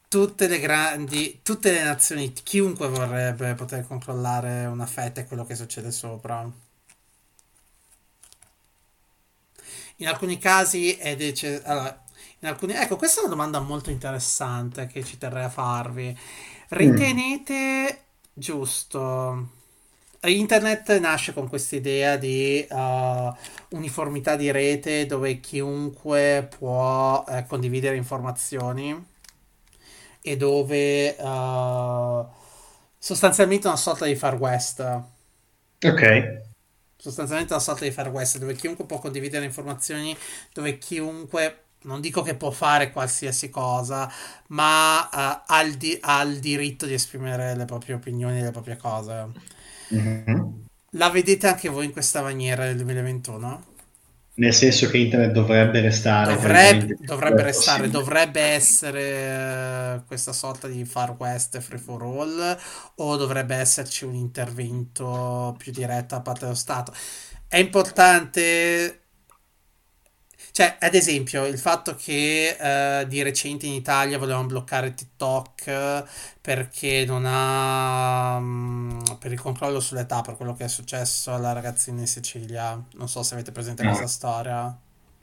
[0.07, 5.55] tutte le grandi, tutte le nazioni, chiunque vorrebbe poter controllare una fetta e quello che
[5.55, 6.49] succede sopra.
[9.97, 11.67] In alcuni casi è necessario.
[11.71, 12.03] Allora,
[12.41, 12.73] alcuni...
[12.73, 16.17] Ecco, questa è una domanda molto interessante che ci terrei a farvi.
[16.69, 17.97] Ritenete mm.
[18.33, 19.61] giusto?
[20.29, 23.33] Internet nasce con questa idea di uh,
[23.71, 29.11] uniformità di rete dove chiunque può uh, condividere informazioni
[30.21, 32.25] e dove uh,
[32.97, 34.79] sostanzialmente una sorta di far west.
[35.81, 36.52] Ok.
[37.03, 40.15] Sostanzialmente una sorta di far west dove chiunque può condividere informazioni,
[40.53, 44.09] dove chiunque non dico che può fare qualsiasi cosa,
[44.47, 48.51] ma uh, ha, il di- ha, il diritto di esprimere le proprie opinioni e le
[48.51, 49.31] proprie cose.
[49.93, 50.45] Mm-hmm.
[50.91, 53.65] La vedete anche voi in questa maniera nel 2021?
[54.35, 56.33] Nel senso che internet dovrebbe restare.
[56.33, 62.57] Dovrebbe, dovrebbe restare, dovrebbe essere uh, questa sorta di Far West free for all
[62.95, 66.93] o dovrebbe esserci un intervento più diretto da parte dello Stato.
[67.47, 69.02] È importante
[70.53, 76.03] cioè, ad esempio, il fatto che uh, di recente in Italia volevano bloccare TikTok
[76.39, 82.01] perché non ha um, per il controllo sull'età, per quello che è successo alla ragazzina
[82.01, 82.79] in Sicilia.
[82.97, 83.89] Non so se avete presente no.
[83.89, 84.77] questa storia.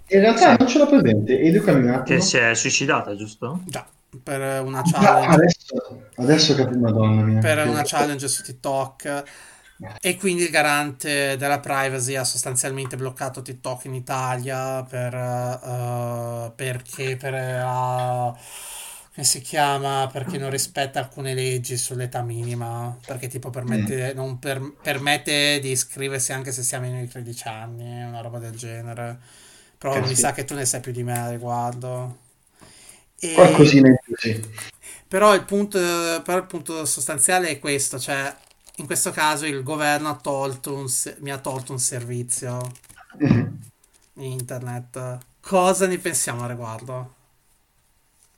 [0.08, 2.18] In realtà non ce l'ho presente, educami un attimo.
[2.18, 3.60] Che si è suicidata, giusto?
[3.66, 3.86] Già,
[4.20, 5.28] per una challenge.
[5.28, 7.38] Ah, adesso, adesso capisco, madonna mia.
[7.38, 9.22] Per una challenge su TikTok
[10.00, 17.16] e quindi il garante della privacy ha sostanzialmente bloccato TikTok in Italia per, uh, perché
[17.16, 18.36] per, uh,
[19.14, 20.08] come si chiama?
[20.12, 24.16] Perché non rispetta alcune leggi sull'età minima perché tipo permette, mm.
[24.16, 29.18] non per, permette di iscriversi anche se siamo in 13 anni una roba del genere.
[29.78, 32.18] Però mi sa che tu ne sai più di me a riguardo.
[33.18, 33.32] E...
[33.32, 34.42] qualcosina in più sì.
[35.06, 38.34] però il punto, però il punto sostanziale è questo cioè
[38.80, 40.86] in questo caso il governo ha tolto un,
[41.18, 42.60] mi ha tolto un servizio
[44.14, 45.18] internet.
[45.40, 47.14] Cosa ne pensiamo a riguardo?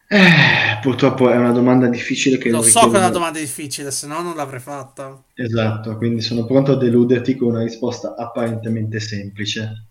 [0.09, 4.07] Eh, purtroppo è una domanda difficile che lo so che è una domanda difficile, se
[4.07, 5.22] no non l'avrei fatta.
[5.32, 9.86] Esatto, quindi sono pronto a deluderti con una risposta apparentemente semplice.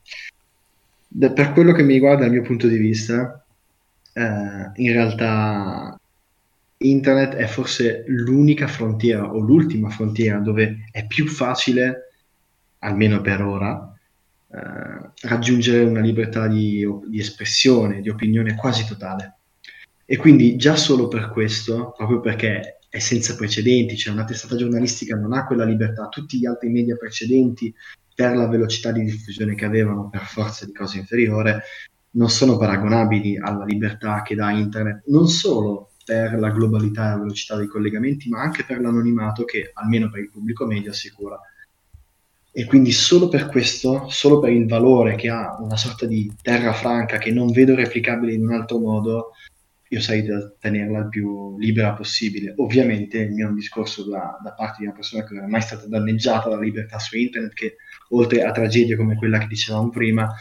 [1.18, 3.44] per quello che mi riguarda, dal mio punto di vista,
[4.14, 6.00] eh, in realtà
[6.90, 12.14] internet è forse l'unica frontiera o l'ultima frontiera dove è più facile,
[12.80, 13.94] almeno per ora,
[14.54, 19.38] eh, raggiungere una libertà di, di, espressione, di opinione quasi totale.
[20.06, 25.16] E quindi già solo per questo, proprio perché è senza precedenti, cioè una testata giornalistica
[25.16, 27.74] non ha quella libertà, tutti gli altri media precedenti
[28.14, 31.64] per la velocità di diffusione che avevano per forza di cosa inferiore,
[32.12, 37.18] non sono paragonabili alla libertà che dà internet, non solo per la globalità e la
[37.20, 41.40] velocità dei collegamenti, ma anche per l'anonimato che almeno per il pubblico medio assicura.
[42.54, 46.74] E quindi solo per questo, solo per il valore che ha una sorta di terra
[46.74, 49.32] franca che non vedo replicabile in un altro modo,
[49.88, 52.54] io sarei da tenerla il più libera possibile.
[52.58, 55.48] Ovviamente il mio è un discorso da, da, parte di una persona che non è
[55.48, 57.76] mai stata danneggiata dalla libertà su internet, che
[58.10, 60.34] oltre a tragedie come quella che dicevamo prima,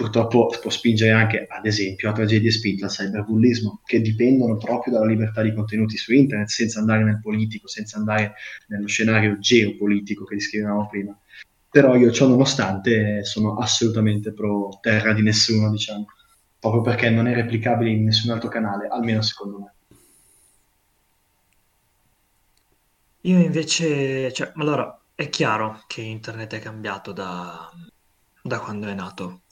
[0.00, 5.04] purtroppo può spingere anche, ad esempio, a tragedie spinte al cyberbullismo, che dipendono proprio dalla
[5.04, 8.32] libertà di contenuti su internet, senza andare nel politico, senza andare
[8.68, 11.14] nello scenario geopolitico che descrivevamo prima.
[11.68, 16.06] Però io, ciò nonostante, sono assolutamente pro terra di nessuno, diciamo,
[16.58, 19.74] proprio perché non è replicabile in nessun altro canale, almeno secondo me.
[23.20, 27.70] Io invece, cioè, allora, è chiaro che internet è cambiato da,
[28.42, 29.42] da quando è nato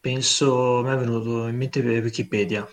[0.00, 2.68] penso, mi è venuto in mente Wikipedia.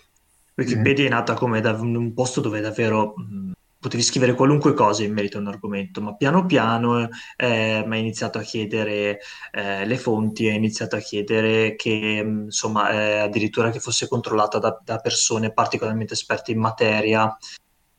[0.54, 1.06] Wikipedia mm.
[1.06, 5.36] è nata come da un posto dove davvero mh, potevi scrivere qualunque cosa in merito
[5.36, 9.20] a un argomento, ma piano piano eh, mi ha iniziato a chiedere
[9.52, 14.58] eh, le fonti, ha iniziato a chiedere che, mh, insomma, eh, addirittura che fosse controllata
[14.58, 17.36] da, da, persone particolarmente esperte in materia.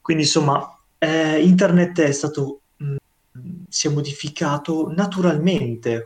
[0.02, 2.96] Quindi, insomma, eh, internet è stato, mh,
[3.70, 6.04] si è modificato naturalmente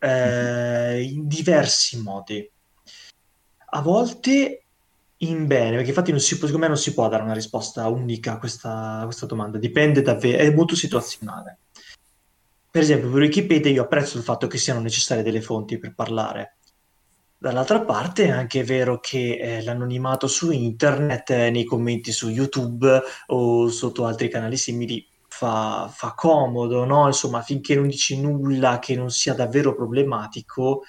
[0.00, 2.50] eh, in diversi modi
[3.72, 4.64] a volte
[5.22, 7.86] in bene, perché infatti non si può, secondo me non si può dare una risposta
[7.88, 11.58] unica a questa, a questa domanda, dipende davvero, è molto situazionale.
[12.70, 16.56] Per esempio, per Wikipedia io apprezzo il fatto che siano necessarie delle fonti per parlare.
[17.36, 23.00] Dall'altra parte è anche vero che eh, l'anonimato su internet, eh, nei commenti su YouTube
[23.28, 25.06] o sotto altri canali simili,
[25.40, 27.06] fa, fa comodo, no?
[27.06, 30.82] Insomma, finché non dici nulla che non sia davvero problematico,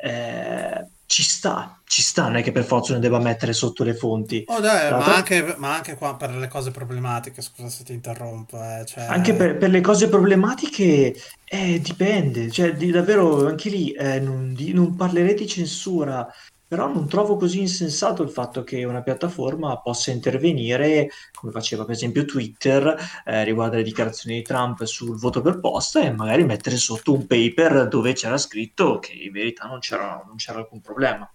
[0.00, 3.92] eh, ci sta, ci sta, non è che per forza non debba mettere sotto le
[3.92, 4.42] fonti.
[4.46, 8.56] Oh dai, ma, anche, ma, anche, qua per le cose problematiche, scusa se ti interrompo.
[8.56, 9.04] Eh, cioè...
[9.04, 11.14] Anche per, per, le cose problematiche
[11.44, 16.26] eh, dipende, cioè di, davvero anche lì eh, non, di, non parlerei di censura,
[16.68, 21.94] però non trovo così insensato il fatto che una piattaforma possa intervenire, come faceva per
[21.94, 22.94] esempio Twitter,
[23.24, 27.26] eh, riguardo alle dichiarazioni di Trump sul voto per posta e magari mettere sotto un
[27.26, 31.28] paper dove c'era scritto che in verità non c'era, non c'era alcun problema.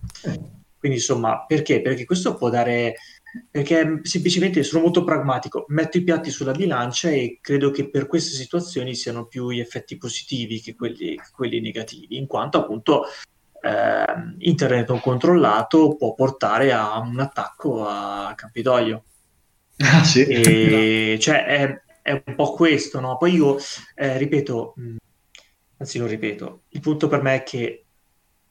[0.78, 1.82] Quindi insomma, perché?
[1.82, 2.96] Perché questo può dare
[3.50, 8.36] perché semplicemente sono molto pragmatico, metto i piatti sulla bilancia e credo che per queste
[8.36, 13.06] situazioni siano più gli effetti positivi che quelli, che quelli negativi, in quanto appunto
[13.64, 19.06] eh, internet non controllato può portare a un attacco a Campidoglio.
[19.78, 20.26] Ah, sì.
[20.26, 23.18] E, cioè, è, è, un po' questo, no?
[23.18, 23.58] Poi io,
[23.96, 24.96] eh, ripeto, mh,
[25.78, 27.86] anzi lo ripeto, il punto per me è che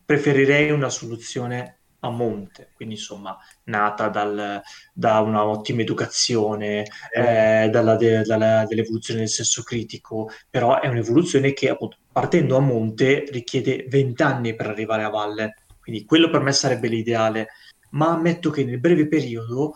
[0.04, 4.60] preferirei una soluzione a monte, quindi insomma nata dal,
[4.92, 6.84] da una ottima educazione,
[7.14, 12.60] eh, dalla, de, dalla, dall'evoluzione del senso critico, però è un'evoluzione che appunto partendo a
[12.60, 17.48] monte richiede 20 anni per arrivare a valle, quindi quello per me sarebbe l'ideale,
[17.90, 19.74] ma ammetto che nel breve periodo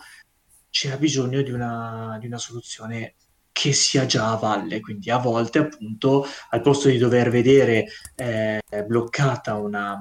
[0.69, 3.15] c'era bisogno di una, di una soluzione
[3.57, 8.61] che sia già a valle, quindi a volte appunto al posto di dover vedere eh,
[8.85, 9.97] bloccata una,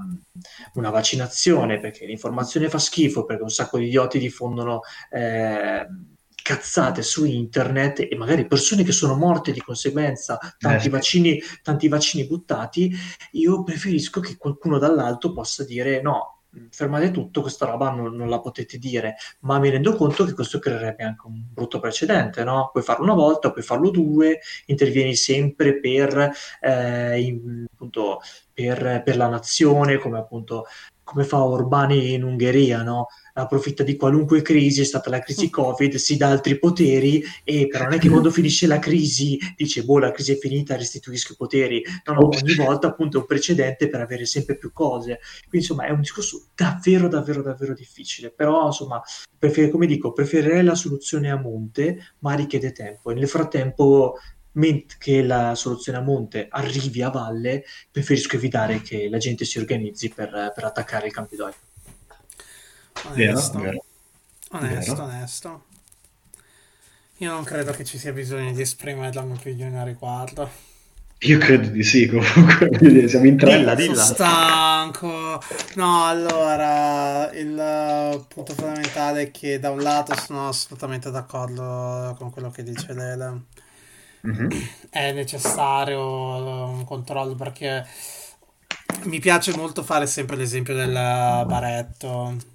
[0.75, 4.81] una, vaccinazione perché l'informazione fa schifo, perché un sacco di idioti diffondono
[5.11, 5.87] eh,
[6.47, 11.89] cazzate su internet e magari persone che sono morte di conseguenza, tanti, eh, vaccini, tanti
[11.89, 12.95] vaccini buttati,
[13.33, 18.39] io preferisco che qualcuno dall'alto possa dire no, fermate tutto, questa roba non, non, la
[18.39, 22.69] potete dire, ma mi rendo conto che questo creerebbe anche un brutto precedente, no?
[22.71, 26.31] Puoi farlo una volta, puoi farlo due, intervieni sempre per,
[26.61, 28.21] eh, in, appunto,
[28.53, 30.65] per, per la nazione, come appunto
[31.07, 33.07] come fa Orbani in Ungheria, no?
[33.43, 37.85] Approfitta di qualunque crisi, è stata la crisi Covid, si dà altri poteri, e però
[37.85, 41.37] non è che quando finisce la crisi dice, boh, la crisi è finita, restituisco i
[41.37, 41.83] poteri.
[42.07, 45.21] No, no, ogni volta appunto è un precedente per avere sempre più cose.
[45.49, 48.31] Quindi insomma è un discorso davvero, davvero, davvero difficile.
[48.31, 49.03] Però insomma,
[49.39, 53.11] prefer- come dico, preferirei la soluzione a monte, ma richiede tempo.
[53.11, 54.15] E nel frattempo
[54.99, 60.09] che la soluzione a monte arrivi a valle, preferisco evitare che la gente si organizzi
[60.09, 61.66] per, per attaccare il Campidoglio.
[63.05, 63.59] Onesto.
[63.59, 63.85] Vero,
[64.51, 65.05] onesto, vero.
[65.05, 65.65] onesto.
[67.19, 70.51] Io non credo che ci sia bisogno di esprimere la mia opinione a riguardo.
[71.21, 73.57] Io credo di sì, comunque siamo in tre.
[73.57, 73.95] Dilla, dilla.
[74.03, 75.43] Sono stanco.
[75.77, 82.51] No, allora, il punto fondamentale è che da un lato sono assolutamente d'accordo con quello
[82.51, 83.45] che dice Lele.
[84.27, 84.49] Mm-hmm.
[84.91, 87.87] È necessario un controllo perché
[89.05, 92.55] mi piace molto fare sempre l'esempio del baretto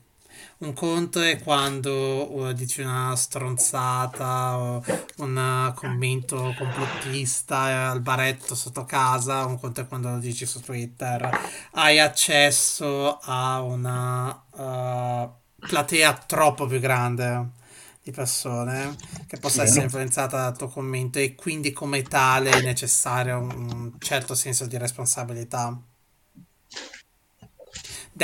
[0.62, 4.84] un conto è quando uh, dici una stronzata o
[5.18, 11.30] un commento complottista al baretto sotto casa, un conto è quando lo dici su Twitter.
[11.72, 15.32] Hai accesso a una uh,
[15.68, 17.60] platea troppo più grande
[18.04, 18.96] di persone
[19.28, 24.34] che possa essere influenzata dal tuo commento e quindi come tale è necessario un certo
[24.34, 25.80] senso di responsabilità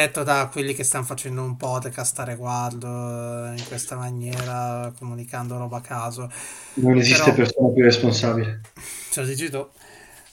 [0.01, 5.57] detto da quelli che stanno facendo un podcast a riguardo eh, in questa maniera, comunicando
[5.57, 6.31] roba a caso.
[6.75, 8.61] Non esiste Però, persona più responsabile.
[9.09, 9.67] Ce lo dici tu.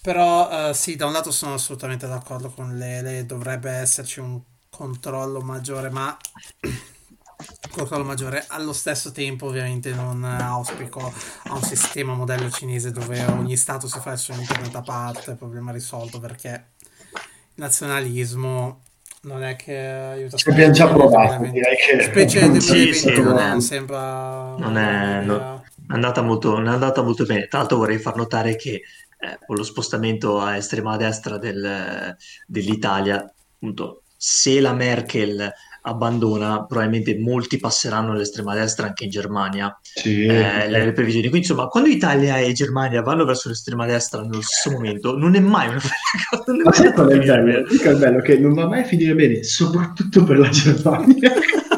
[0.03, 4.39] Però uh, sì, da un lato sono assolutamente d'accordo con Lele, dovrebbe esserci un
[4.69, 6.15] controllo maggiore, ma
[7.71, 8.45] controllo maggiore.
[8.49, 11.11] Allo stesso tempo, ovviamente, non auspico
[11.45, 15.37] a un sistema modello cinese dove ogni stato si fa il suo internet a parte,
[15.37, 16.73] problema risolto perché
[17.15, 18.83] il nazionalismo
[19.25, 23.21] non è che aiuta ci abbiamo già provato direi che specie nel 2021 sì, sì,
[23.21, 27.47] non, è, sembra non è, non, è, andata molto, non è andata molto bene.
[27.47, 28.83] Tra l'altro vorrei far notare che
[29.19, 32.17] eh, con lo spostamento a estrema destra del,
[32.47, 35.53] dell'Italia appunto se la Merkel
[35.87, 39.77] abbandona, probabilmente molti passeranno all'estrema destra anche in Germania.
[39.83, 41.29] Sì, eh, le, le, previsioni.
[41.29, 45.41] Quindi, insomma, quando Italia e Germania vanno verso l'estrema destra nello stesso momento, non è
[45.41, 45.81] mai una
[46.45, 46.85] bella cosa.
[46.85, 47.67] Ma qual è il bello?
[47.67, 51.33] È bello che non va mai a finire bene, soprattutto per la Germania.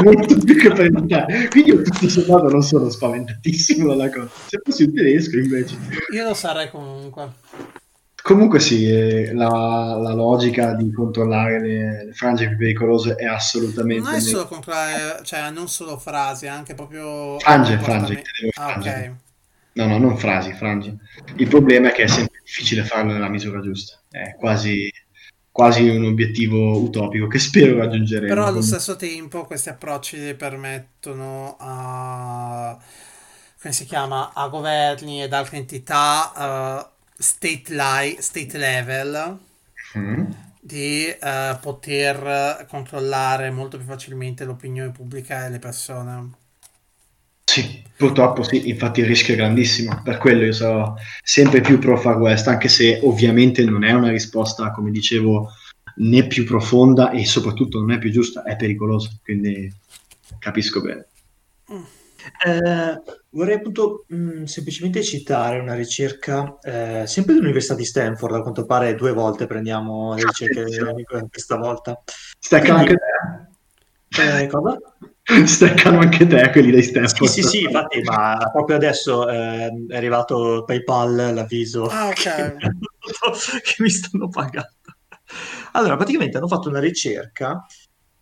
[0.00, 1.48] molto più che per l'Italia.
[1.48, 4.30] Quindi io tutto sommato non sono spaventatissimo dalla cosa.
[4.46, 5.76] Se fossi un tedesco invece.
[6.12, 7.30] Io lo sarei comunque.
[8.22, 14.08] Comunque sì, eh, la, la, logica di controllare le, le, frange più pericolose è assolutamente...
[14.08, 17.36] Non è solo controllare, cioè non solo frasi, anche proprio...
[17.40, 18.22] Frange, frange,
[18.54, 19.12] ah, ok.
[19.72, 20.98] No, no, non frasi, frange.
[21.34, 24.00] Il problema è che è sempre difficile farlo nella misura giusta.
[24.08, 24.88] È quasi,
[25.50, 28.32] quasi un obiettivo utopico che spero raggiungeremo.
[28.32, 32.78] Però allo stesso tempo questi approcci permettono a...
[33.60, 34.30] come si chiama?
[34.32, 36.91] A governi ed altre entità...
[37.22, 39.38] State, li- state level
[39.96, 40.24] mm.
[40.60, 46.30] di uh, poter controllare molto più facilmente l'opinione pubblica e le persone.
[47.44, 51.96] Sì, purtroppo sì, infatti il rischio è grandissimo, per quello io sarò sempre più pro
[51.96, 55.50] Far West, anche se ovviamente non è una risposta, come dicevo,
[55.96, 59.72] né più profonda e soprattutto non è più giusta, è pericolosa, quindi
[60.38, 61.06] capisco bene.
[62.46, 63.02] Eh,
[63.32, 68.64] vorrei appunto mh, mm, semplicemente citare una ricerca eh, sempre dell'Università di Stanford, a quanto
[68.64, 72.00] pare due volte prendiamo le ricerche di questa volta.
[72.38, 74.40] Staccano anche te?
[74.42, 74.78] Eh, cosa?
[75.46, 77.30] Staccano anche te quelli dei Stanford.
[77.30, 82.56] Sì, sì, sì, infatti, ma proprio adesso eh, è arrivato PayPal, l'avviso ah, okay.
[83.62, 84.70] che mi stanno pagando.
[85.72, 87.64] Allora, praticamente hanno fatto una ricerca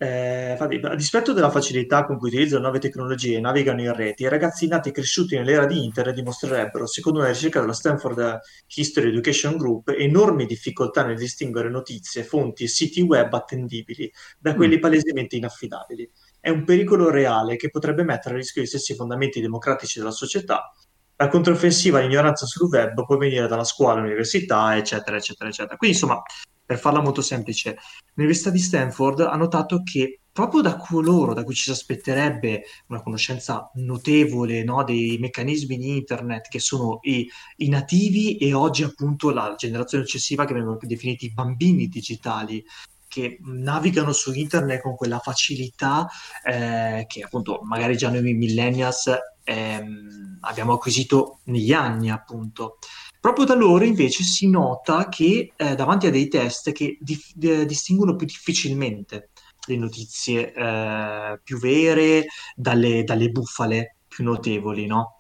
[0.03, 4.29] eh, a dispetto della facilità con cui utilizzano nuove tecnologie e navigano in rete, i
[4.29, 8.41] ragazzi nati e cresciuti nell'era di Internet dimostrerebbero, secondo una ricerca della Stanford
[8.77, 14.79] History Education Group, enormi difficoltà nel distinguere notizie, fonti e siti web attendibili da quelli
[14.79, 14.81] mm.
[14.81, 16.11] palesemente inaffidabili.
[16.41, 20.73] È un pericolo reale che potrebbe mettere a rischio gli stessi fondamenti democratici della società.
[21.17, 25.77] La controffensiva all'ignoranza sul web può venire dalla scuola, all'università, eccetera, eccetera, eccetera.
[25.77, 26.23] Quindi, insomma,
[26.71, 27.79] per farla molto semplice,
[28.15, 33.03] l'Università di Stanford ha notato che proprio da coloro da cui ci si aspetterebbe una
[33.03, 39.31] conoscenza notevole no, dei meccanismi di internet che sono i, i, nativi e oggi appunto
[39.31, 42.65] la generazione successiva che vengono definiti i bambini digitali
[43.09, 46.09] che navigano su internet con quella facilità
[46.45, 49.11] eh, che appunto magari già noi millennials
[49.43, 52.79] ehm, abbiamo acquisito negli anni appunto
[53.21, 57.67] Proprio da loro invece si nota che eh, davanti a dei test che dif- eh,
[57.67, 59.29] distinguono più difficilmente
[59.67, 65.19] le notizie eh, più vere dalle, dalle, bufale più notevoli, no?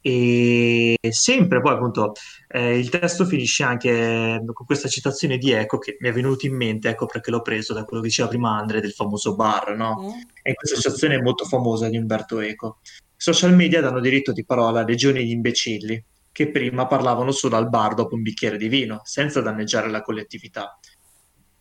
[0.00, 2.12] E sempre poi appunto
[2.48, 6.54] eh, il testo finisce anche con questa citazione di Eco che mi è venuto in
[6.54, 10.00] mente, ecco perché l'ho preso da quello che diceva prima Andre del famoso bar, no?
[10.02, 10.20] Mm.
[10.42, 12.78] E questa citazione molto famosa di Umberto Eco.
[13.16, 16.04] Social media danno diritto di parola a legioni di imbecilli
[16.36, 20.78] che prima parlavano solo al bar dopo un bicchiere di vino, senza danneggiare la collettività.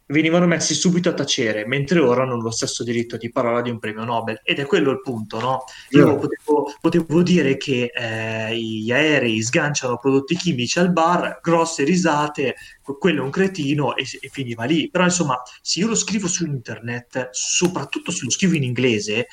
[0.07, 3.79] Venivano messi subito a tacere, mentre ora hanno lo stesso diritto di parola di un
[3.79, 4.41] premio Nobel.
[4.43, 5.63] Ed è quello il punto, no?
[5.91, 12.55] Io potevo, potevo dire che eh, gli aerei sganciano prodotti chimici al bar, grosse risate,
[12.99, 14.89] quello è un cretino e, e finiva lì.
[14.89, 19.27] Però insomma, se io lo scrivo su internet, soprattutto se lo scrivo in inglese,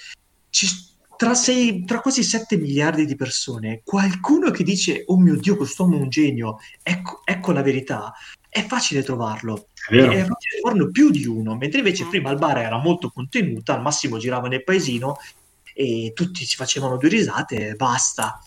[0.50, 0.68] ci,
[1.16, 5.96] tra, sei, tra, quasi 7 miliardi di persone, qualcuno che dice, oh mio Dio, quest'uomo
[5.96, 8.12] è un genio, ecco, ecco la verità,
[8.48, 9.68] è facile trovarlo.
[9.88, 13.74] È, è facile trovarlo più di uno, mentre invece prima al bar era molto contenuta,
[13.74, 15.16] al massimo girava nel paesino
[15.74, 18.38] e tutti si facevano due risate e basta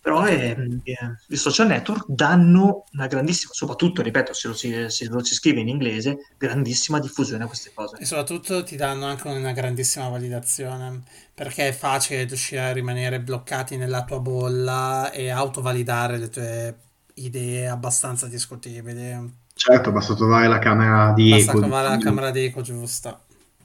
[0.00, 0.96] però è, è,
[1.28, 5.60] i social network danno una grandissima, soprattutto, ripeto, se lo, si, se lo, si, scrive
[5.60, 7.98] in inglese, grandissima diffusione a queste cose.
[7.98, 11.02] E soprattutto ti danno anche una grandissima validazione,
[11.34, 16.76] perché è facile riuscire a rimanere bloccati nella tua bolla e autovalidare le tue
[17.14, 19.34] idee abbastanza discutibili.
[19.52, 21.60] Certo, basta trovare la camera di basta eco.
[21.60, 23.20] Basta trovare la camera di eco giusta.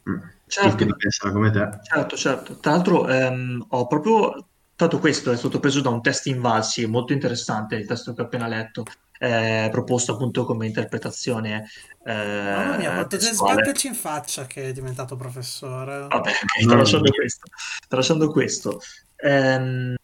[0.10, 0.18] Mm.
[0.48, 0.86] Certo.
[1.32, 1.80] come te.
[1.82, 2.60] certo, certo.
[2.60, 7.14] Tra l'altro ehm, ho proprio Tanto questo è stato preso da un test Invalsi, molto
[7.14, 8.84] interessante il testo che ho appena letto,
[9.20, 11.70] eh, proposto appunto come interpretazione.
[12.06, 16.08] Eh, Mamma mia, quanto sbatterci in faccia che è diventato professore.
[16.10, 16.32] Vabbè,
[16.68, 17.48] tralasciando questo.
[17.88, 18.82] Tralasciando questo.
[19.18, 19.96] Ehm,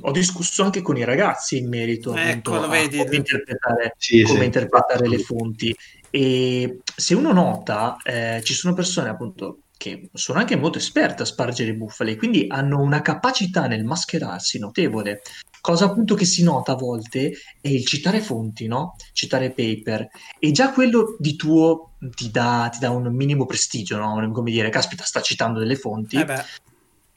[0.00, 4.38] ho discusso anche con i ragazzi in merito ecco, appunto, vedi, come interpretare, sì, come
[4.38, 4.44] sì.
[4.44, 5.76] interpretare le fonti.
[6.08, 11.24] E se uno nota, eh, ci sono persone appunto che sono anche molto esperte a
[11.24, 15.22] spargere bufale, quindi hanno una capacità nel mascherarsi notevole.
[15.62, 18.94] Cosa appunto che si nota a volte è il citare fonti, no?
[19.14, 20.06] Citare paper.
[20.38, 24.30] E già quello di tuo ti dà, ti dà un minimo prestigio, no?
[24.32, 26.16] Come dire, caspita, sta citando delle fonti.
[26.16, 26.26] Eh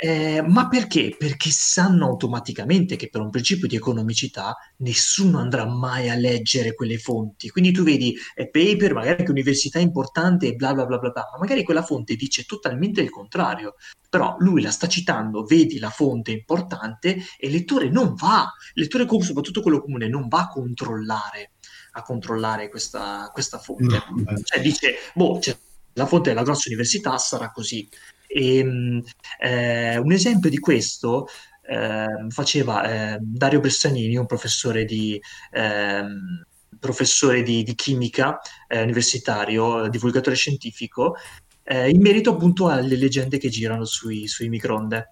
[0.06, 1.16] eh, ma perché?
[1.18, 6.97] Perché sanno automaticamente che per un principio di economicità nessuno andrà mai a leggere quelle
[6.97, 7.47] fonti.
[7.47, 11.30] Quindi tu vedi è paper, magari anche università importante e bla bla bla bla bla,
[11.32, 13.76] ma magari quella fonte dice totalmente il contrario.
[14.10, 18.82] Però lui la sta citando, vedi la fonte importante e il lettore non va, il
[18.82, 21.51] lettore soprattutto quello comune, non va a controllare,
[21.93, 24.04] a controllare questa, questa fonte.
[24.10, 25.58] No, cioè dice, boh, cioè,
[25.93, 27.88] la fonte della grossa università sarà così.
[28.34, 29.02] E, ehm,
[29.40, 31.28] eh, un esempio di questo
[31.68, 35.22] eh, faceva eh, Dario Bressanini, un professore di,
[35.52, 36.44] ehm,
[36.80, 41.16] professore di, di chimica eh, universitario, divulgatore scientifico,
[41.64, 45.10] eh, in merito appunto alle leggende che girano sui, sui microonde.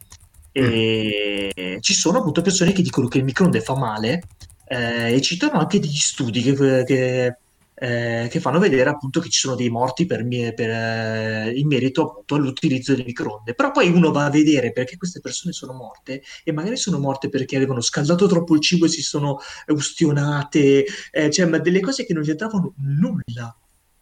[0.59, 1.80] Mm.
[1.80, 4.24] ci sono appunto persone che dicono che il microonde fa male
[4.65, 7.38] eh, e citano anche degli studi che, che
[7.82, 12.03] eh, che fanno vedere appunto che ci sono dei morti per, per, eh, in merito
[12.03, 13.55] appunto all'utilizzo delle microonde.
[13.55, 17.27] Però poi uno va a vedere perché queste persone sono morte e magari sono morte
[17.29, 22.05] perché avevano scaldato troppo il cibo e si sono ustionate, eh, cioè ma delle cose
[22.05, 23.55] che non c'entravano nulla.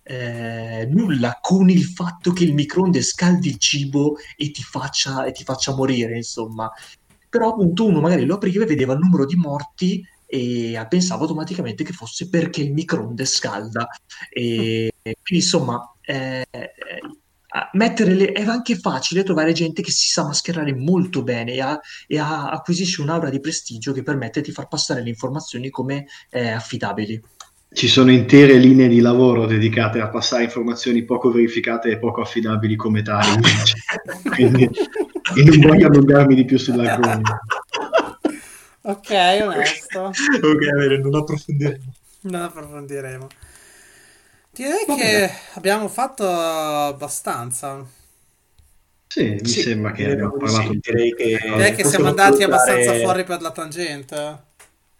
[0.04, 5.32] Eh, nulla con il fatto che il microonde scaldi il cibo e ti faccia, e
[5.32, 6.70] ti faccia morire, insomma.
[7.30, 11.84] però appunto uno magari lo apriva e vedeva il numero di morti e pensava automaticamente
[11.84, 13.88] che fosse perché il microonde scalda.
[14.32, 16.72] E quindi insomma, eh, eh
[17.74, 18.32] mettere le...
[18.32, 22.50] è anche facile trovare gente che si sa mascherare molto bene e, ha, e ha,
[22.50, 27.20] acquisisce un'aura di prestigio che permette di far passare le informazioni come eh, affidabili.
[27.72, 32.76] Ci sono intere linee di lavoro dedicate a passare informazioni poco verificate e poco affidabili
[32.76, 33.42] come tali.
[34.34, 34.68] Quindi
[35.46, 37.40] non voglio allungarmi di più sull'argomento.
[38.90, 39.12] Ok,
[39.44, 40.06] onesto.
[40.42, 41.94] ok, bene, non approfondiremo.
[42.22, 43.28] Non approfondiremo.
[44.52, 45.32] Direi Va che bene.
[45.54, 47.86] abbiamo fatto abbastanza.
[49.06, 50.72] Sì, mi sì, sembra che abbiamo parlato.
[50.72, 52.74] Sì, direi che, direi che siamo andati salutare...
[52.74, 54.44] abbastanza fuori per la tangente.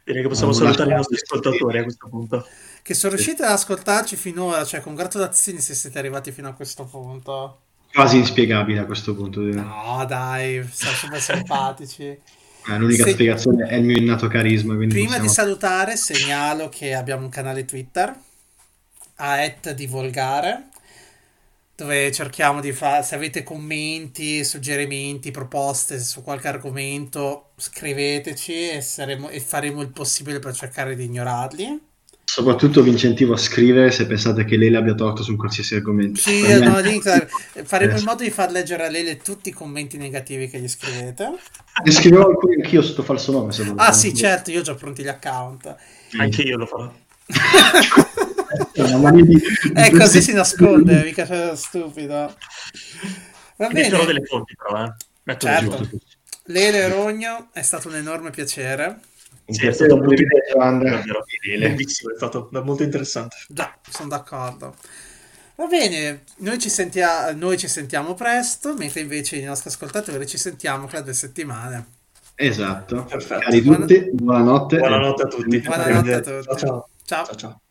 [0.04, 2.48] Direi che possiamo salutare i nostri ascoltatori a questo punto.
[2.84, 7.62] Che sono riusciti ad ascoltarci finora, cioè congratulazioni se siete arrivati fino a questo punto.
[7.92, 9.42] Quasi inspiegabile a questo punto.
[9.42, 12.18] No, dai, siamo super simpatici.
[12.70, 13.12] Eh, l'unica se...
[13.12, 14.76] spiegazione è il mio innato carisma.
[14.76, 15.22] Prima possiamo...
[15.22, 18.16] di salutare, segnalo che abbiamo un canale Twitter
[19.16, 20.70] a et volgare
[21.80, 29.30] dove cerchiamo di fare se avete commenti, suggerimenti, proposte su qualche argomento, scriveteci e, saremo,
[29.30, 31.89] e faremo il possibile per cercare di ignorarli.
[32.32, 36.20] Soprattutto vi incentivo a scrivere se pensate che Lele abbia torto su un qualsiasi argomento.
[36.20, 36.76] Sì, no,
[37.64, 41.28] faremo in modo di far leggere a Lele tutti i commenti negativi che gli scrivete.
[41.84, 43.52] Ne scriverò alcuni anch'io sotto falso nome.
[43.52, 45.76] Se ah sì, certo, io ho già pronti gli account.
[46.20, 46.94] Anche io lo farò.
[49.74, 52.36] eh, così si nasconde, mica stupido.
[53.56, 53.74] Va bene.
[53.74, 54.94] Metterò delle fonti, però, eh.
[55.24, 55.90] Metto certo.
[56.44, 59.00] Lele Rogno, è stato un enorme piacere.
[59.50, 60.14] Sì, è stato molto
[61.42, 63.36] bellissimo, è stato molto interessante.
[63.48, 64.76] Già, sono d'accordo.
[65.56, 70.38] Va bene, noi ci, sentia- noi ci sentiamo presto, mentre invece i nostri ascoltatori ci
[70.38, 71.98] sentiamo tra due settimane.
[72.36, 73.04] Esatto.
[73.04, 73.42] Perfetto.
[73.42, 74.78] Cari tutti, buonanotte.
[74.78, 75.60] Buonanotte a tutti.
[75.60, 76.58] Buonanotte a tutti.
[76.58, 76.88] ciao.
[77.04, 77.26] ciao.
[77.26, 77.62] ciao, ciao.